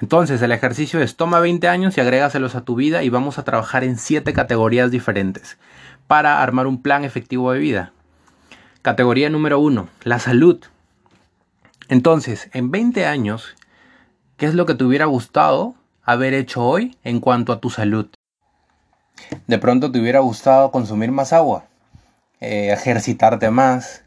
Entonces, 0.00 0.40
el 0.40 0.52
ejercicio 0.52 1.02
es 1.02 1.16
toma 1.16 1.38
20 1.40 1.68
años 1.68 1.98
y 1.98 2.00
agrégaselos 2.00 2.54
a 2.54 2.64
tu 2.64 2.76
vida 2.76 3.02
y 3.02 3.10
vamos 3.10 3.36
a 3.36 3.44
trabajar 3.44 3.84
en 3.84 3.98
7 3.98 4.32
categorías 4.32 4.90
diferentes 4.90 5.58
para 6.06 6.42
armar 6.42 6.66
un 6.66 6.80
plan 6.80 7.04
efectivo 7.04 7.52
de 7.52 7.58
vida. 7.58 7.92
Categoría 8.80 9.28
número 9.28 9.58
1, 9.58 9.86
la 10.04 10.18
salud. 10.18 10.64
Entonces, 11.88 12.48
en 12.52 12.70
20 12.70 13.06
años, 13.06 13.54
¿qué 14.36 14.46
es 14.46 14.54
lo 14.54 14.64
que 14.64 14.74
te 14.74 14.84
hubiera 14.84 15.04
gustado 15.04 15.74
haber 16.02 16.32
hecho 16.32 16.64
hoy 16.64 16.96
en 17.04 17.20
cuanto 17.20 17.52
a 17.52 17.60
tu 17.60 17.70
salud? 17.70 18.08
De 19.46 19.58
pronto 19.58 19.92
te 19.92 20.00
hubiera 20.00 20.20
gustado 20.20 20.70
consumir 20.70 21.10
más 21.12 21.32
agua, 21.32 21.66
eh, 22.40 22.72
ejercitarte 22.72 23.50
más, 23.50 24.02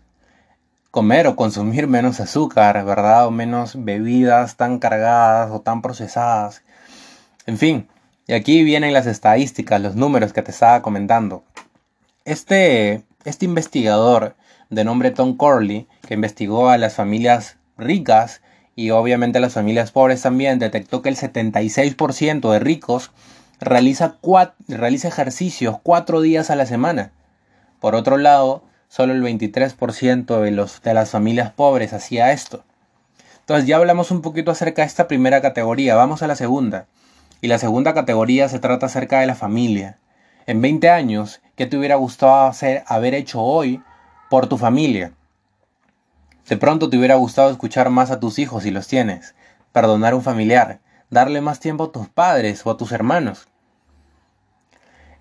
comer 0.91 1.27
o 1.27 1.35
consumir 1.35 1.87
menos 1.97 2.19
azúcar, 2.19 2.83
¿verdad? 2.83 3.27
O 3.27 3.31
menos 3.31 3.83
bebidas 3.83 4.57
tan 4.57 4.79
cargadas 4.79 5.51
o 5.51 5.61
tan 5.61 5.81
procesadas. 5.81 6.63
En 7.45 7.57
fin, 7.57 7.87
y 8.25 8.33
aquí 8.33 8.63
vienen 8.63 8.93
las 8.93 9.05
estadísticas, 9.05 9.79
los 9.81 9.95
números 9.95 10.33
que 10.33 10.41
te 10.41 10.51
estaba 10.51 10.81
comentando. 10.81 11.43
Este, 12.25 13.03
este 13.23 13.45
investigador 13.45 14.35
de 14.69 14.83
nombre 14.83 15.11
Tom 15.11 15.37
Corley, 15.37 15.87
que 16.07 16.15
investigó 16.15 16.69
a 16.69 16.77
las 16.77 16.95
familias 16.95 17.57
ricas 17.77 18.41
y 18.75 18.91
obviamente 18.91 19.39
las 19.39 19.53
familias 19.53 19.91
pobres 19.91 20.21
también, 20.21 20.59
detectó 20.59 21.01
que 21.01 21.09
el 21.09 21.15
76% 21.15 22.51
de 22.51 22.59
ricos 22.59 23.11
realiza, 23.59 24.17
realiza 24.67 25.07
ejercicios 25.07 25.77
cuatro 25.81 26.21
días 26.21 26.49
a 26.49 26.55
la 26.55 26.65
semana. 26.65 27.11
Por 27.79 27.95
otro 27.95 28.17
lado, 28.17 28.63
solo 28.87 29.13
el 29.13 29.23
23% 29.23 30.41
de, 30.41 30.51
los, 30.51 30.81
de 30.81 30.93
las 30.93 31.09
familias 31.09 31.51
pobres 31.51 31.93
hacía 31.93 32.31
esto. 32.31 32.63
Entonces 33.39 33.67
ya 33.67 33.77
hablamos 33.77 34.11
un 34.11 34.21
poquito 34.21 34.51
acerca 34.51 34.83
de 34.83 34.87
esta 34.87 35.07
primera 35.07 35.41
categoría, 35.41 35.95
vamos 35.95 36.21
a 36.21 36.27
la 36.27 36.35
segunda. 36.35 36.85
Y 37.41 37.47
la 37.47 37.59
segunda 37.59 37.93
categoría 37.93 38.49
se 38.49 38.59
trata 38.59 38.87
acerca 38.87 39.19
de 39.19 39.27
la 39.27 39.35
familia. 39.35 39.99
En 40.45 40.61
20 40.61 40.89
años, 40.89 41.41
¿qué 41.55 41.65
te 41.65 41.77
hubiera 41.77 41.95
gustado 41.95 42.47
hacer, 42.47 42.83
haber 42.87 43.13
hecho 43.13 43.41
hoy 43.41 43.81
por 44.29 44.47
tu 44.47 44.57
familia? 44.57 45.13
De 46.47 46.55
pronto 46.55 46.89
te 46.89 46.97
hubiera 46.97 47.15
gustado 47.15 47.49
escuchar 47.49 47.89
más 47.89 48.09
a 48.09 48.19
tus 48.19 48.39
hijos 48.39 48.63
si 48.63 48.71
los 48.71 48.87
tienes, 48.87 49.35
perdonar 49.73 50.13
a 50.13 50.15
un 50.15 50.23
familiar, 50.23 50.79
darle 51.09 51.41
más 51.41 51.59
tiempo 51.59 51.85
a 51.85 51.91
tus 51.91 52.07
padres 52.07 52.65
o 52.65 52.71
a 52.71 52.77
tus 52.77 52.93
hermanos. 52.93 53.47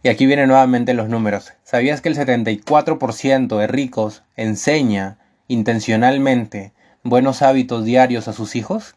Y 0.04 0.08
aquí 0.08 0.26
vienen 0.26 0.48
nuevamente 0.48 0.94
los 0.94 1.08
números. 1.08 1.54
¿Sabías 1.64 2.00
que 2.00 2.08
el 2.08 2.16
74% 2.16 3.58
de 3.58 3.66
ricos 3.66 4.22
enseña 4.36 5.18
intencionalmente 5.48 6.72
buenos 7.02 7.42
hábitos 7.42 7.84
diarios 7.84 8.28
a 8.28 8.32
sus 8.32 8.54
hijos? 8.54 8.94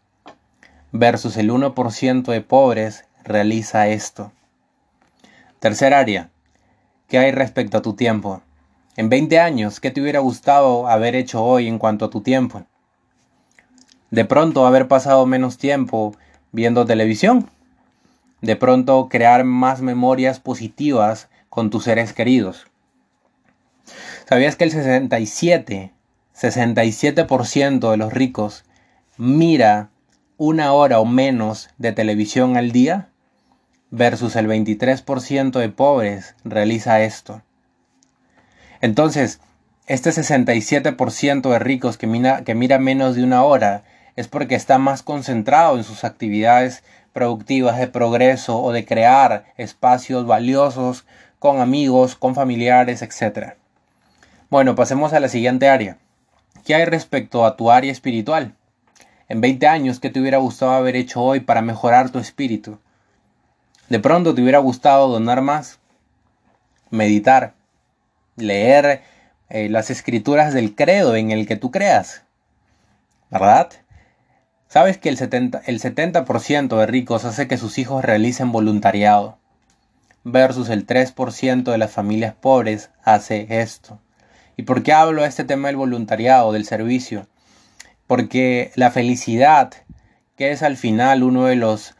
Versus 0.91 1.35
el 1.37 1.49
1% 1.49 2.31
de 2.31 2.41
pobres 2.41 3.05
realiza 3.23 3.87
esto. 3.87 4.31
Tercer 5.59 5.95
área. 5.95 6.29
¿Qué 7.07 7.17
hay 7.17 7.31
respecto 7.31 7.79
a 7.79 7.81
tu 7.81 7.93
tiempo? 7.93 8.43
En 8.99 9.07
20 9.07 9.39
años, 9.39 9.79
¿qué 9.79 9.91
te 9.91 10.01
hubiera 10.01 10.19
gustado 10.19 10.89
haber 10.89 11.15
hecho 11.15 11.41
hoy 11.41 11.69
en 11.69 11.79
cuanto 11.79 12.03
a 12.03 12.09
tu 12.09 12.19
tiempo? 12.19 12.65
De 14.11 14.25
pronto 14.25 14.67
haber 14.67 14.89
pasado 14.89 15.25
menos 15.25 15.57
tiempo 15.57 16.17
viendo 16.51 16.85
televisión 16.85 17.49
de 18.41 18.57
pronto 18.57 19.07
crear 19.07 19.45
más 19.45 19.79
memorias 19.79 20.41
positivas 20.41 21.29
con 21.49 21.69
tus 21.69 21.85
seres 21.85 22.11
queridos. 22.11 22.67
¿Sabías 24.27 24.57
que 24.57 24.65
el 24.65 24.71
67, 24.71 25.93
67% 26.35 27.91
de 27.91 27.95
los 27.95 28.11
ricos 28.11 28.65
mira 29.15 29.91
una 30.35 30.73
hora 30.73 30.99
o 30.99 31.05
menos 31.05 31.69
de 31.77 31.93
televisión 31.93 32.57
al 32.57 32.73
día? 32.73 33.07
Versus 33.91 34.35
el 34.35 34.49
23% 34.49 35.57
de 35.57 35.69
pobres 35.69 36.35
realiza 36.43 37.01
esto. 37.01 37.41
Entonces, 38.81 39.39
este 39.87 40.11
67% 40.11 41.49
de 41.49 41.59
ricos 41.59 41.97
que 41.97 42.07
mira, 42.07 42.43
que 42.43 42.55
mira 42.55 42.79
menos 42.79 43.15
de 43.15 43.23
una 43.23 43.43
hora 43.43 43.83
es 44.15 44.27
porque 44.27 44.55
está 44.55 44.77
más 44.77 45.03
concentrado 45.03 45.77
en 45.77 45.83
sus 45.83 46.03
actividades 46.03 46.83
productivas 47.13 47.77
de 47.77 47.87
progreso 47.87 48.61
o 48.61 48.71
de 48.71 48.85
crear 48.85 49.45
espacios 49.57 50.25
valiosos 50.25 51.05
con 51.39 51.59
amigos, 51.59 52.15
con 52.15 52.35
familiares, 52.35 53.01
etc. 53.01 53.53
Bueno, 54.49 54.75
pasemos 54.75 55.13
a 55.13 55.19
la 55.19 55.29
siguiente 55.29 55.69
área. 55.69 55.97
¿Qué 56.65 56.75
hay 56.75 56.85
respecto 56.85 57.45
a 57.45 57.55
tu 57.55 57.71
área 57.71 57.91
espiritual? 57.91 58.55
En 59.27 59.41
20 59.41 59.67
años, 59.67 59.99
¿qué 59.99 60.09
te 60.09 60.19
hubiera 60.19 60.37
gustado 60.39 60.71
haber 60.71 60.95
hecho 60.95 61.21
hoy 61.21 61.39
para 61.39 61.61
mejorar 61.61 62.09
tu 62.09 62.19
espíritu? 62.19 62.79
De 63.87 63.99
pronto 63.99 64.35
te 64.35 64.41
hubiera 64.41 64.59
gustado 64.59 65.07
donar 65.07 65.41
más, 65.41 65.79
meditar, 66.89 67.53
leer 68.41 69.01
eh, 69.49 69.69
las 69.69 69.89
escrituras 69.89 70.53
del 70.53 70.75
credo 70.75 71.15
en 71.15 71.31
el 71.31 71.47
que 71.47 71.55
tú 71.55 71.71
creas, 71.71 72.23
¿verdad? 73.29 73.71
¿Sabes 74.67 74.97
que 74.97 75.09
el 75.09 75.17
70%, 75.17 75.61
el 75.65 75.79
70 75.79 76.25
de 76.75 76.85
ricos 76.85 77.25
hace 77.25 77.47
que 77.47 77.57
sus 77.57 77.77
hijos 77.79 78.05
realicen 78.05 78.51
voluntariado? 78.51 79.39
Versus 80.23 80.69
el 80.69 80.85
3% 80.85 81.63
de 81.63 81.77
las 81.77 81.91
familias 81.91 82.35
pobres 82.35 82.91
hace 83.03 83.47
esto. 83.61 83.99
¿Y 84.57 84.63
por 84.63 84.83
qué 84.83 84.93
hablo 84.93 85.23
de 85.23 85.27
este 85.27 85.43
tema 85.43 85.69
del 85.69 85.77
voluntariado, 85.77 86.51
del 86.51 86.65
servicio? 86.65 87.27
Porque 88.05 88.71
la 88.75 88.91
felicidad, 88.91 89.71
que 90.35 90.51
es 90.51 90.61
al 90.61 90.77
final 90.77 91.23
uno 91.23 91.45
de 91.45 91.55
los 91.55 91.95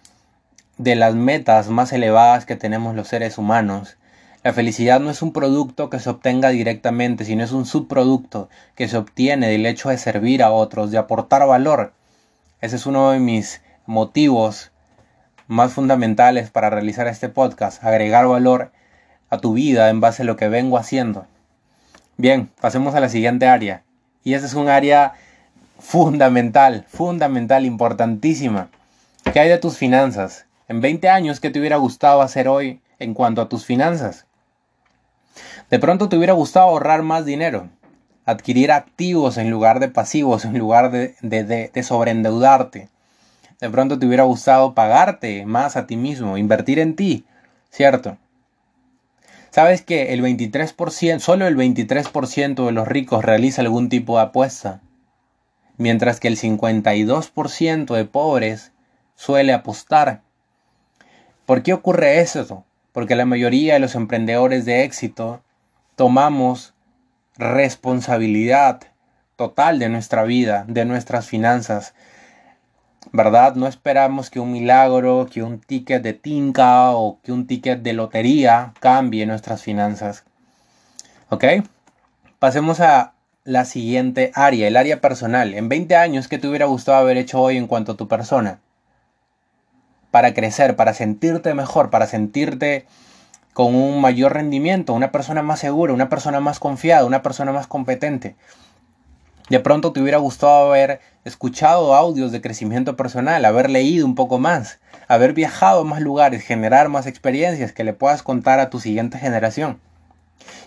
de 0.77 0.95
las 0.95 1.13
metas 1.13 1.69
más 1.69 1.91
elevadas 1.91 2.45
que 2.45 2.55
tenemos 2.55 2.95
los 2.95 3.07
seres 3.07 3.37
humanos, 3.37 3.97
la 4.41 4.53
felicidad 4.53 5.01
no 5.01 5.09
es 5.09 5.21
un 5.21 5.33
producto 5.33 5.89
que 5.89 5.99
se 5.99 6.09
obtenga 6.09 6.49
directamente, 6.49 7.25
sino 7.25 7.43
es 7.43 7.51
un 7.51 7.65
subproducto 7.65 8.47
que 8.75 8.87
se 8.87 8.95
obtiene 8.95 9.49
del 9.49 9.65
hecho 9.65 9.89
de 9.89 9.97
servir 9.97 10.43
a 10.43 10.51
otros, 10.51 10.91
de 10.91 10.97
aportar 10.97 11.45
valor. 11.45 11.91
Ese 12.61 12.77
es 12.77 12.85
uno 12.85 13.11
de 13.11 13.19
mis 13.19 13.61
motivos 13.85 14.71
más 15.47 15.73
fundamentales 15.73 16.51
para 16.51 16.69
realizar 16.69 17.07
este 17.07 17.27
podcast, 17.27 17.83
agregar 17.83 18.27
valor 18.27 18.71
a 19.29 19.39
tu 19.39 19.53
vida 19.53 19.89
en 19.89 19.99
base 19.99 20.21
a 20.21 20.25
lo 20.25 20.37
que 20.37 20.47
vengo 20.47 20.77
haciendo. 20.77 21.27
Bien, 22.15 22.49
pasemos 22.61 22.95
a 22.95 23.01
la 23.01 23.09
siguiente 23.09 23.45
área. 23.45 23.83
Y 24.23 24.35
esa 24.35 24.45
es 24.45 24.53
un 24.53 24.69
área 24.69 25.15
fundamental, 25.79 26.85
fundamental, 26.87 27.65
importantísima. 27.65 28.69
¿Qué 29.33 29.39
hay 29.41 29.49
de 29.49 29.57
tus 29.57 29.77
finanzas? 29.77 30.45
En 30.69 30.79
20 30.79 31.09
años, 31.09 31.41
¿qué 31.41 31.49
te 31.49 31.59
hubiera 31.59 31.77
gustado 31.77 32.21
hacer 32.21 32.47
hoy 32.47 32.81
en 32.99 33.13
cuanto 33.13 33.41
a 33.41 33.49
tus 33.49 33.65
finanzas? 33.65 34.27
De 35.69 35.77
pronto 35.77 36.09
te 36.09 36.17
hubiera 36.17 36.33
gustado 36.33 36.67
ahorrar 36.67 37.03
más 37.03 37.25
dinero, 37.25 37.69
adquirir 38.25 38.71
activos 38.71 39.37
en 39.37 39.51
lugar 39.51 39.79
de 39.79 39.87
pasivos, 39.87 40.43
en 40.45 40.57
lugar 40.57 40.89
de, 40.89 41.15
de, 41.21 41.83
sobreendeudarte. 41.83 42.89
De 43.59 43.69
pronto 43.69 43.99
te 43.99 44.07
hubiera 44.07 44.23
gustado 44.23 44.73
pagarte 44.73 45.45
más 45.45 45.77
a 45.77 45.85
ti 45.85 45.95
mismo, 45.95 46.37
invertir 46.37 46.79
en 46.79 46.95
ti, 46.95 47.25
¿cierto? 47.69 48.17
¿Sabes 49.51 49.83
que 49.83 50.13
el 50.13 50.23
23%, 50.23 51.19
solo 51.19 51.45
el 51.45 51.55
23% 51.55 52.65
de 52.65 52.71
los 52.71 52.87
ricos 52.87 53.23
realiza 53.23 53.61
algún 53.61 53.89
tipo 53.89 54.17
de 54.17 54.23
apuesta? 54.23 54.81
Mientras 55.77 56.19
que 56.19 56.29
el 56.29 56.37
52% 56.37 57.95
de 57.95 58.05
pobres 58.05 58.71
suele 59.15 59.53
apostar. 59.53 60.21
¿Por 61.45 61.61
qué 61.61 61.73
ocurre 61.73 62.21
eso? 62.21 62.63
Porque 62.91 63.15
la 63.15 63.25
mayoría 63.25 63.73
de 63.73 63.79
los 63.79 63.95
emprendedores 63.95 64.65
de 64.65 64.83
éxito 64.83 65.43
tomamos 65.99 66.73
responsabilidad 67.35 68.79
total 69.35 69.79
de 69.79 69.89
nuestra 69.89 70.23
vida, 70.23 70.63
de 70.65 70.85
nuestras 70.85 71.27
finanzas. 71.27 71.93
¿Verdad? 73.11 73.55
No 73.55 73.67
esperamos 73.67 74.29
que 74.29 74.39
un 74.39 74.53
milagro, 74.53 75.27
que 75.29 75.43
un 75.43 75.59
ticket 75.59 76.01
de 76.01 76.13
tinca 76.13 76.91
o 76.91 77.19
que 77.21 77.33
un 77.33 77.47
ticket 77.47 77.81
de 77.81 77.91
lotería 77.91 78.73
cambie 78.79 79.25
nuestras 79.25 79.61
finanzas. 79.61 80.23
¿Ok? 81.27 81.43
Pasemos 82.39 82.79
a 82.79 83.11
la 83.43 83.65
siguiente 83.65 84.31
área, 84.35 84.69
el 84.69 84.77
área 84.77 85.01
personal. 85.01 85.53
En 85.53 85.67
20 85.67 85.97
años, 85.97 86.29
¿qué 86.29 86.37
te 86.37 86.47
hubiera 86.47 86.65
gustado 86.65 86.97
haber 86.99 87.17
hecho 87.17 87.41
hoy 87.41 87.57
en 87.57 87.67
cuanto 87.67 87.91
a 87.91 87.97
tu 87.97 88.07
persona? 88.07 88.61
Para 90.11 90.33
crecer, 90.33 90.77
para 90.77 90.93
sentirte 90.93 91.53
mejor, 91.53 91.89
para 91.89 92.07
sentirte 92.07 92.85
con 93.59 93.75
un 93.75 93.99
mayor 93.99 94.35
rendimiento, 94.35 94.93
una 94.93 95.11
persona 95.11 95.41
más 95.41 95.59
segura, 95.59 95.91
una 95.91 96.07
persona 96.07 96.39
más 96.39 96.59
confiada, 96.59 97.03
una 97.03 97.21
persona 97.21 97.51
más 97.51 97.67
competente. 97.67 98.37
De 99.49 99.59
pronto 99.59 99.91
te 99.91 99.99
hubiera 99.99 100.17
gustado 100.17 100.69
haber 100.69 101.01
escuchado 101.25 101.93
audios 101.93 102.31
de 102.31 102.39
crecimiento 102.39 102.95
personal, 102.95 103.43
haber 103.43 103.69
leído 103.69 104.05
un 104.05 104.15
poco 104.15 104.39
más, 104.39 104.79
haber 105.09 105.33
viajado 105.33 105.81
a 105.81 105.83
más 105.83 105.99
lugares, 105.99 106.41
generar 106.41 106.87
más 106.87 107.05
experiencias 107.05 107.73
que 107.73 107.83
le 107.83 107.91
puedas 107.91 108.23
contar 108.23 108.61
a 108.61 108.69
tu 108.69 108.79
siguiente 108.79 109.17
generación. 109.17 109.81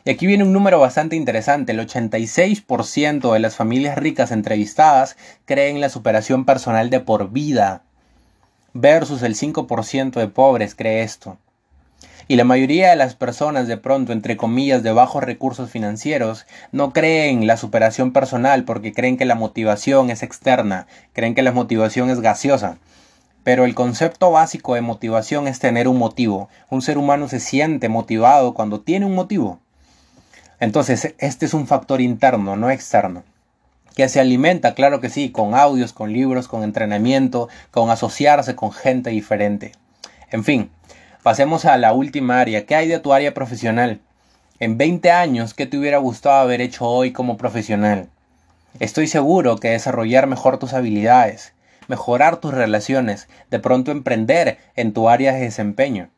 Y 0.05 0.11
aquí 0.11 0.27
viene 0.27 0.45
un 0.45 0.53
número 0.53 0.79
bastante 0.79 1.17
interesante. 1.17 1.73
El 1.73 1.81
86% 1.81 3.33
de 3.33 3.39
las 3.39 3.57
familias 3.57 3.97
ricas 3.97 4.33
entrevistadas 4.33 5.17
creen 5.47 5.77
en 5.77 5.81
la 5.81 5.89
superación 5.89 6.45
personal 6.45 6.91
de 6.91 7.01
por 7.01 7.31
vida, 7.31 7.85
versus 8.75 9.23
el 9.23 9.35
5% 9.35 10.13
de 10.13 10.29
pobres 10.29 10.75
cree 10.75 11.03
esto. 11.03 11.39
Y 12.33 12.37
la 12.37 12.45
mayoría 12.45 12.89
de 12.89 12.97
las 12.97 13.15
personas 13.15 13.69
de 13.69 13.77
pronto, 13.77 14.11
entre 14.11 14.39
comillas, 14.39 14.83
de 14.83 14.91
bajos 14.91 15.23
recursos 15.23 15.69
financieros, 15.69 16.47
no 16.71 16.95
creen 16.95 17.47
la 17.47 17.59
superación 17.59 18.15
personal 18.15 18.65
porque 18.65 18.95
creen 18.95 19.19
que 19.19 19.27
la 19.27 19.35
motivación 19.35 20.09
es 20.09 20.23
externa, 20.23 20.87
creen 21.13 21.35
que 21.35 21.43
la 21.43 21.53
motivación 21.53 22.09
es 22.09 22.21
gaseosa. 22.21 22.79
Pero 23.45 23.67
el 23.67 23.75
concepto 23.75 24.31
básico 24.31 24.75
de 24.75 24.81
motivación 24.81 25.47
es 25.47 25.59
tener 25.59 25.89
un 25.89 25.99
motivo. 25.99 26.49
Un 26.71 26.81
ser 26.81 26.97
humano 26.97 27.29
se 27.29 27.39
siente 27.39 27.91
motivado 27.91 28.55
cuando 28.55 28.81
tiene 28.81 29.05
un 29.05 29.15
motivo. 29.15 29.61
Entonces, 30.59 31.15
este 31.19 31.45
es 31.45 31.53
un 31.53 31.67
factor 31.67 32.01
interno, 32.01 32.57
no 32.57 32.71
externo. 32.71 33.25
Que 33.95 34.09
se 34.09 34.21
alimenta, 34.21 34.73
claro 34.73 35.03
que 35.03 35.11
sí, 35.11 35.29
con 35.29 35.55
audios, 35.55 35.93
con 35.93 36.15
libros, 36.15 36.49
con 36.49 36.63
entrenamiento, 36.63 37.51
con 37.71 37.91
asociarse 37.91 38.57
con 38.57 38.73
gente 38.73 39.11
diferente. 39.11 39.73
En 40.31 40.45
fin, 40.45 40.71
Pasemos 41.23 41.67
a 41.67 41.77
la 41.77 41.93
última 41.93 42.41
área. 42.41 42.67
¿Qué 42.67 42.75
hay 42.75 42.89
de 42.89 42.99
tu 42.99 43.13
área 43.13 43.33
profesional? 43.33 44.01
En 44.59 44.77
20 44.77 45.13
años, 45.13 45.55
¿qué 45.55 45.67
te 45.67 45.79
hubiera 45.79 45.99
gustado 45.99 46.41
haber 46.41 46.61
hecho 46.61 46.85
hoy 46.85 47.13
como 47.13 47.37
profesional? 47.37 48.09
Estoy 48.81 49.07
seguro 49.07 49.57
que 49.59 49.71
desarrollar 49.71 50.27
mejor 50.27 50.59
tus 50.59 50.73
habilidades, 50.73 51.55
mejorar 51.87 52.39
tus 52.39 52.53
relaciones, 52.53 53.29
de 53.53 53.61
pronto 53.61 53.93
emprender 53.93 54.59
en 54.75 54.93
tu 54.93 55.09
área 55.09 55.33
de 55.33 55.43
desempeño. 55.43 56.11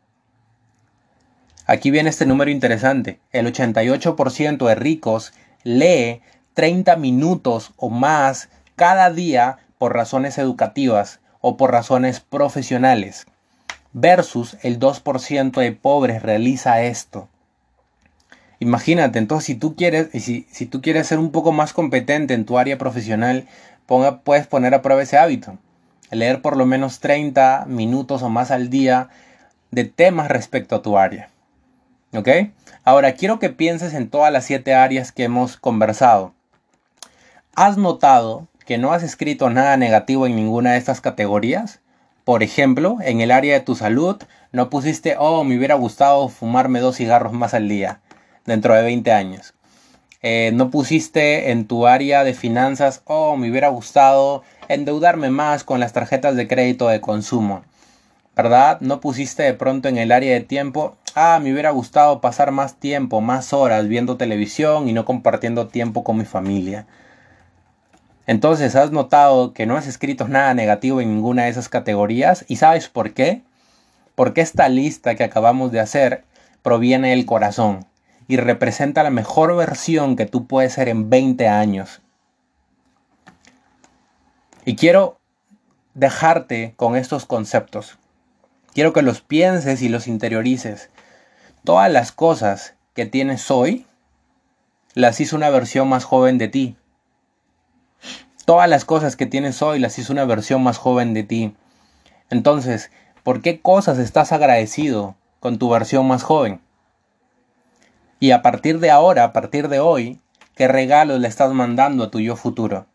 Aquí 1.66 1.90
viene 1.90 2.08
este 2.08 2.24
número 2.24 2.50
interesante. 2.50 3.20
El 3.30 3.46
88% 3.52 4.66
de 4.66 4.74
ricos 4.74 5.34
lee 5.64 6.22
30 6.54 6.96
minutos 6.96 7.74
o 7.76 7.90
más 7.90 8.48
cada 8.74 9.10
día 9.10 9.58
por 9.76 9.92
razones 9.92 10.38
educativas 10.38 11.20
o 11.42 11.58
por 11.58 11.72
razones 11.72 12.20
profesionales 12.20 13.26
versus 13.94 14.58
el 14.62 14.78
2% 14.78 15.52
de 15.52 15.72
pobres 15.72 16.22
realiza 16.22 16.82
esto. 16.82 17.28
Imagínate, 18.58 19.18
entonces 19.18 19.46
si 19.46 19.54
tú 19.54 19.74
quieres, 19.76 20.08
si, 20.22 20.46
si 20.50 20.66
tú 20.66 20.82
quieres 20.82 21.06
ser 21.06 21.18
un 21.18 21.30
poco 21.30 21.52
más 21.52 21.72
competente 21.72 22.34
en 22.34 22.44
tu 22.44 22.58
área 22.58 22.76
profesional, 22.76 23.46
ponga, 23.86 24.20
puedes 24.20 24.46
poner 24.46 24.74
a 24.74 24.82
prueba 24.82 25.02
ese 25.02 25.16
hábito. 25.16 25.58
Leer 26.10 26.42
por 26.42 26.56
lo 26.56 26.66
menos 26.66 27.00
30 27.00 27.64
minutos 27.66 28.22
o 28.22 28.28
más 28.28 28.50
al 28.50 28.68
día 28.68 29.08
de 29.70 29.84
temas 29.84 30.28
respecto 30.28 30.76
a 30.76 30.82
tu 30.82 30.98
área. 30.98 31.30
¿Ok? 32.14 32.28
Ahora 32.84 33.14
quiero 33.14 33.38
que 33.38 33.50
pienses 33.50 33.94
en 33.94 34.08
todas 34.08 34.32
las 34.32 34.44
siete 34.44 34.74
áreas 34.74 35.12
que 35.12 35.24
hemos 35.24 35.56
conversado. 35.56 36.34
¿Has 37.54 37.76
notado 37.76 38.48
que 38.66 38.78
no 38.78 38.92
has 38.92 39.02
escrito 39.02 39.50
nada 39.50 39.76
negativo 39.76 40.26
en 40.26 40.36
ninguna 40.36 40.72
de 40.72 40.78
estas 40.78 41.00
categorías? 41.00 41.80
Por 42.24 42.42
ejemplo, 42.42 42.96
en 43.02 43.20
el 43.20 43.30
área 43.30 43.52
de 43.52 43.60
tu 43.60 43.74
salud, 43.74 44.16
no 44.50 44.70
pusiste, 44.70 45.16
oh, 45.18 45.44
me 45.44 45.58
hubiera 45.58 45.74
gustado 45.74 46.30
fumarme 46.30 46.80
dos 46.80 46.96
cigarros 46.96 47.34
más 47.34 47.52
al 47.52 47.68
día 47.68 48.00
dentro 48.46 48.74
de 48.74 48.82
20 48.82 49.12
años. 49.12 49.52
Eh, 50.22 50.50
no 50.54 50.70
pusiste 50.70 51.50
en 51.50 51.66
tu 51.66 51.86
área 51.86 52.24
de 52.24 52.32
finanzas, 52.32 53.02
oh, 53.04 53.36
me 53.36 53.50
hubiera 53.50 53.68
gustado 53.68 54.42
endeudarme 54.68 55.28
más 55.28 55.64
con 55.64 55.80
las 55.80 55.92
tarjetas 55.92 56.34
de 56.34 56.48
crédito 56.48 56.88
de 56.88 57.02
consumo. 57.02 57.62
¿Verdad? 58.34 58.80
No 58.80 59.00
pusiste 59.00 59.42
de 59.42 59.52
pronto 59.52 59.88
en 59.88 59.98
el 59.98 60.10
área 60.10 60.32
de 60.32 60.40
tiempo, 60.40 60.96
ah, 61.14 61.38
me 61.42 61.52
hubiera 61.52 61.72
gustado 61.72 62.22
pasar 62.22 62.52
más 62.52 62.76
tiempo, 62.76 63.20
más 63.20 63.52
horas 63.52 63.86
viendo 63.86 64.16
televisión 64.16 64.88
y 64.88 64.94
no 64.94 65.04
compartiendo 65.04 65.68
tiempo 65.68 66.04
con 66.04 66.16
mi 66.16 66.24
familia. 66.24 66.86
Entonces 68.26 68.74
has 68.74 68.90
notado 68.90 69.52
que 69.52 69.66
no 69.66 69.76
has 69.76 69.86
escrito 69.86 70.28
nada 70.28 70.54
negativo 70.54 71.00
en 71.00 71.14
ninguna 71.14 71.44
de 71.44 71.50
esas 71.50 71.68
categorías 71.68 72.44
y 72.48 72.56
sabes 72.56 72.88
por 72.88 73.12
qué? 73.12 73.42
Porque 74.14 74.40
esta 74.40 74.68
lista 74.68 75.14
que 75.14 75.24
acabamos 75.24 75.72
de 75.72 75.80
hacer 75.80 76.24
proviene 76.62 77.10
del 77.10 77.26
corazón 77.26 77.86
y 78.26 78.38
representa 78.38 79.02
la 79.02 79.10
mejor 79.10 79.54
versión 79.54 80.16
que 80.16 80.24
tú 80.24 80.46
puedes 80.46 80.72
ser 80.72 80.88
en 80.88 81.10
20 81.10 81.48
años. 81.48 82.00
Y 84.64 84.76
quiero 84.76 85.20
dejarte 85.92 86.72
con 86.76 86.96
estos 86.96 87.26
conceptos. 87.26 87.98
Quiero 88.72 88.94
que 88.94 89.02
los 89.02 89.20
pienses 89.20 89.82
y 89.82 89.90
los 89.90 90.06
interiorices. 90.06 90.88
Todas 91.64 91.92
las 91.92 92.12
cosas 92.12 92.74
que 92.94 93.04
tienes 93.04 93.50
hoy 93.50 93.86
las 94.94 95.20
hizo 95.20 95.36
una 95.36 95.50
versión 95.50 95.88
más 95.88 96.04
joven 96.04 96.38
de 96.38 96.48
ti 96.48 96.76
Todas 98.44 98.68
las 98.68 98.84
cosas 98.84 99.16
que 99.16 99.26
tienes 99.26 99.62
hoy 99.62 99.78
las 99.78 99.98
hizo 99.98 100.12
una 100.12 100.26
versión 100.26 100.62
más 100.62 100.76
joven 100.76 101.14
de 101.14 101.22
ti. 101.22 101.54
Entonces, 102.28 102.90
¿por 103.22 103.40
qué 103.40 103.60
cosas 103.60 103.98
estás 103.98 104.32
agradecido 104.32 105.16
con 105.40 105.58
tu 105.58 105.70
versión 105.70 106.06
más 106.06 106.22
joven? 106.22 106.60
Y 108.20 108.32
a 108.32 108.42
partir 108.42 108.80
de 108.80 108.90
ahora, 108.90 109.24
a 109.24 109.32
partir 109.32 109.68
de 109.68 109.80
hoy, 109.80 110.20
¿qué 110.56 110.68
regalos 110.68 111.20
le 111.20 111.28
estás 111.28 111.52
mandando 111.52 112.04
a 112.04 112.10
tu 112.10 112.20
yo 112.20 112.36
futuro? 112.36 112.86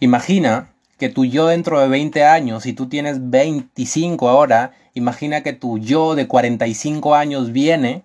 Imagina 0.00 0.72
que 0.98 1.08
tu 1.08 1.24
yo 1.24 1.46
dentro 1.46 1.80
de 1.80 1.88
20 1.88 2.24
años, 2.24 2.64
si 2.64 2.72
tú 2.72 2.88
tienes 2.88 3.30
25 3.30 4.28
ahora, 4.28 4.72
imagina 4.94 5.42
que 5.42 5.52
tu 5.52 5.78
yo 5.78 6.14
de 6.14 6.26
45 6.26 7.14
años 7.14 7.52
viene 7.52 8.02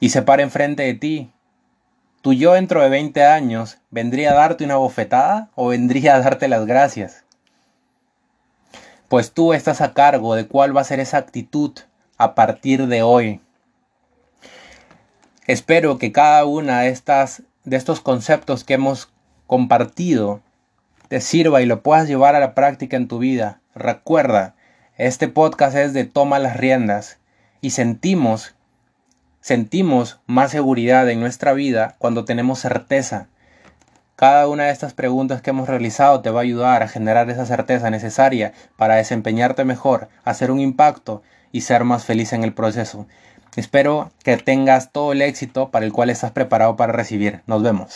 y 0.00 0.10
se 0.10 0.22
para 0.22 0.42
enfrente 0.42 0.82
de 0.82 0.94
ti. 0.94 1.30
¿Tu 2.22 2.34
yo 2.34 2.52
dentro 2.52 2.82
de 2.82 2.90
20 2.90 3.24
años 3.24 3.78
vendría 3.90 4.32
a 4.32 4.34
darte 4.34 4.64
una 4.64 4.76
bofetada 4.76 5.48
o 5.54 5.68
vendría 5.68 6.16
a 6.16 6.20
darte 6.20 6.48
las 6.48 6.66
gracias? 6.66 7.24
Pues 9.08 9.32
tú 9.32 9.54
estás 9.54 9.80
a 9.80 9.94
cargo 9.94 10.34
de 10.34 10.46
cuál 10.46 10.76
va 10.76 10.82
a 10.82 10.84
ser 10.84 11.00
esa 11.00 11.16
actitud 11.16 11.72
a 12.18 12.34
partir 12.34 12.88
de 12.88 13.02
hoy. 13.02 13.40
Espero 15.46 15.96
que 15.96 16.12
cada 16.12 16.44
una 16.44 16.82
de 16.82 16.90
estas 16.90 17.42
de 17.64 17.76
estos 17.76 18.00
conceptos 18.00 18.64
que 18.64 18.74
hemos 18.74 19.10
compartido 19.46 20.40
te 21.08 21.20
sirva 21.20 21.62
y 21.62 21.66
lo 21.66 21.82
puedas 21.82 22.06
llevar 22.06 22.34
a 22.34 22.40
la 22.40 22.54
práctica 22.54 22.98
en 22.98 23.08
tu 23.08 23.18
vida. 23.18 23.60
Recuerda, 23.74 24.54
este 24.96 25.28
podcast 25.28 25.74
es 25.74 25.94
de 25.94 26.04
toma 26.04 26.38
las 26.38 26.58
riendas 26.58 27.18
y 27.62 27.70
sentimos 27.70 28.54
sentimos 29.40 30.20
más 30.26 30.50
seguridad 30.50 31.08
en 31.08 31.20
nuestra 31.20 31.52
vida 31.52 31.96
cuando 31.98 32.24
tenemos 32.24 32.60
certeza. 32.60 33.28
Cada 34.16 34.48
una 34.48 34.64
de 34.64 34.70
estas 34.70 34.92
preguntas 34.92 35.40
que 35.40 35.50
hemos 35.50 35.68
realizado 35.68 36.20
te 36.20 36.30
va 36.30 36.40
a 36.40 36.42
ayudar 36.42 36.82
a 36.82 36.88
generar 36.88 37.30
esa 37.30 37.46
certeza 37.46 37.90
necesaria 37.90 38.52
para 38.76 38.96
desempeñarte 38.96 39.64
mejor, 39.64 40.08
hacer 40.24 40.50
un 40.50 40.60
impacto 40.60 41.22
y 41.52 41.62
ser 41.62 41.84
más 41.84 42.04
feliz 42.04 42.32
en 42.32 42.44
el 42.44 42.52
proceso. 42.52 43.06
Espero 43.56 44.12
que 44.22 44.36
tengas 44.36 44.92
todo 44.92 45.12
el 45.12 45.22
éxito 45.22 45.70
para 45.70 45.84
el 45.84 45.92
cual 45.92 46.10
estás 46.10 46.30
preparado 46.32 46.76
para 46.76 46.92
recibir. 46.92 47.42
Nos 47.46 47.62
vemos. 47.62 47.94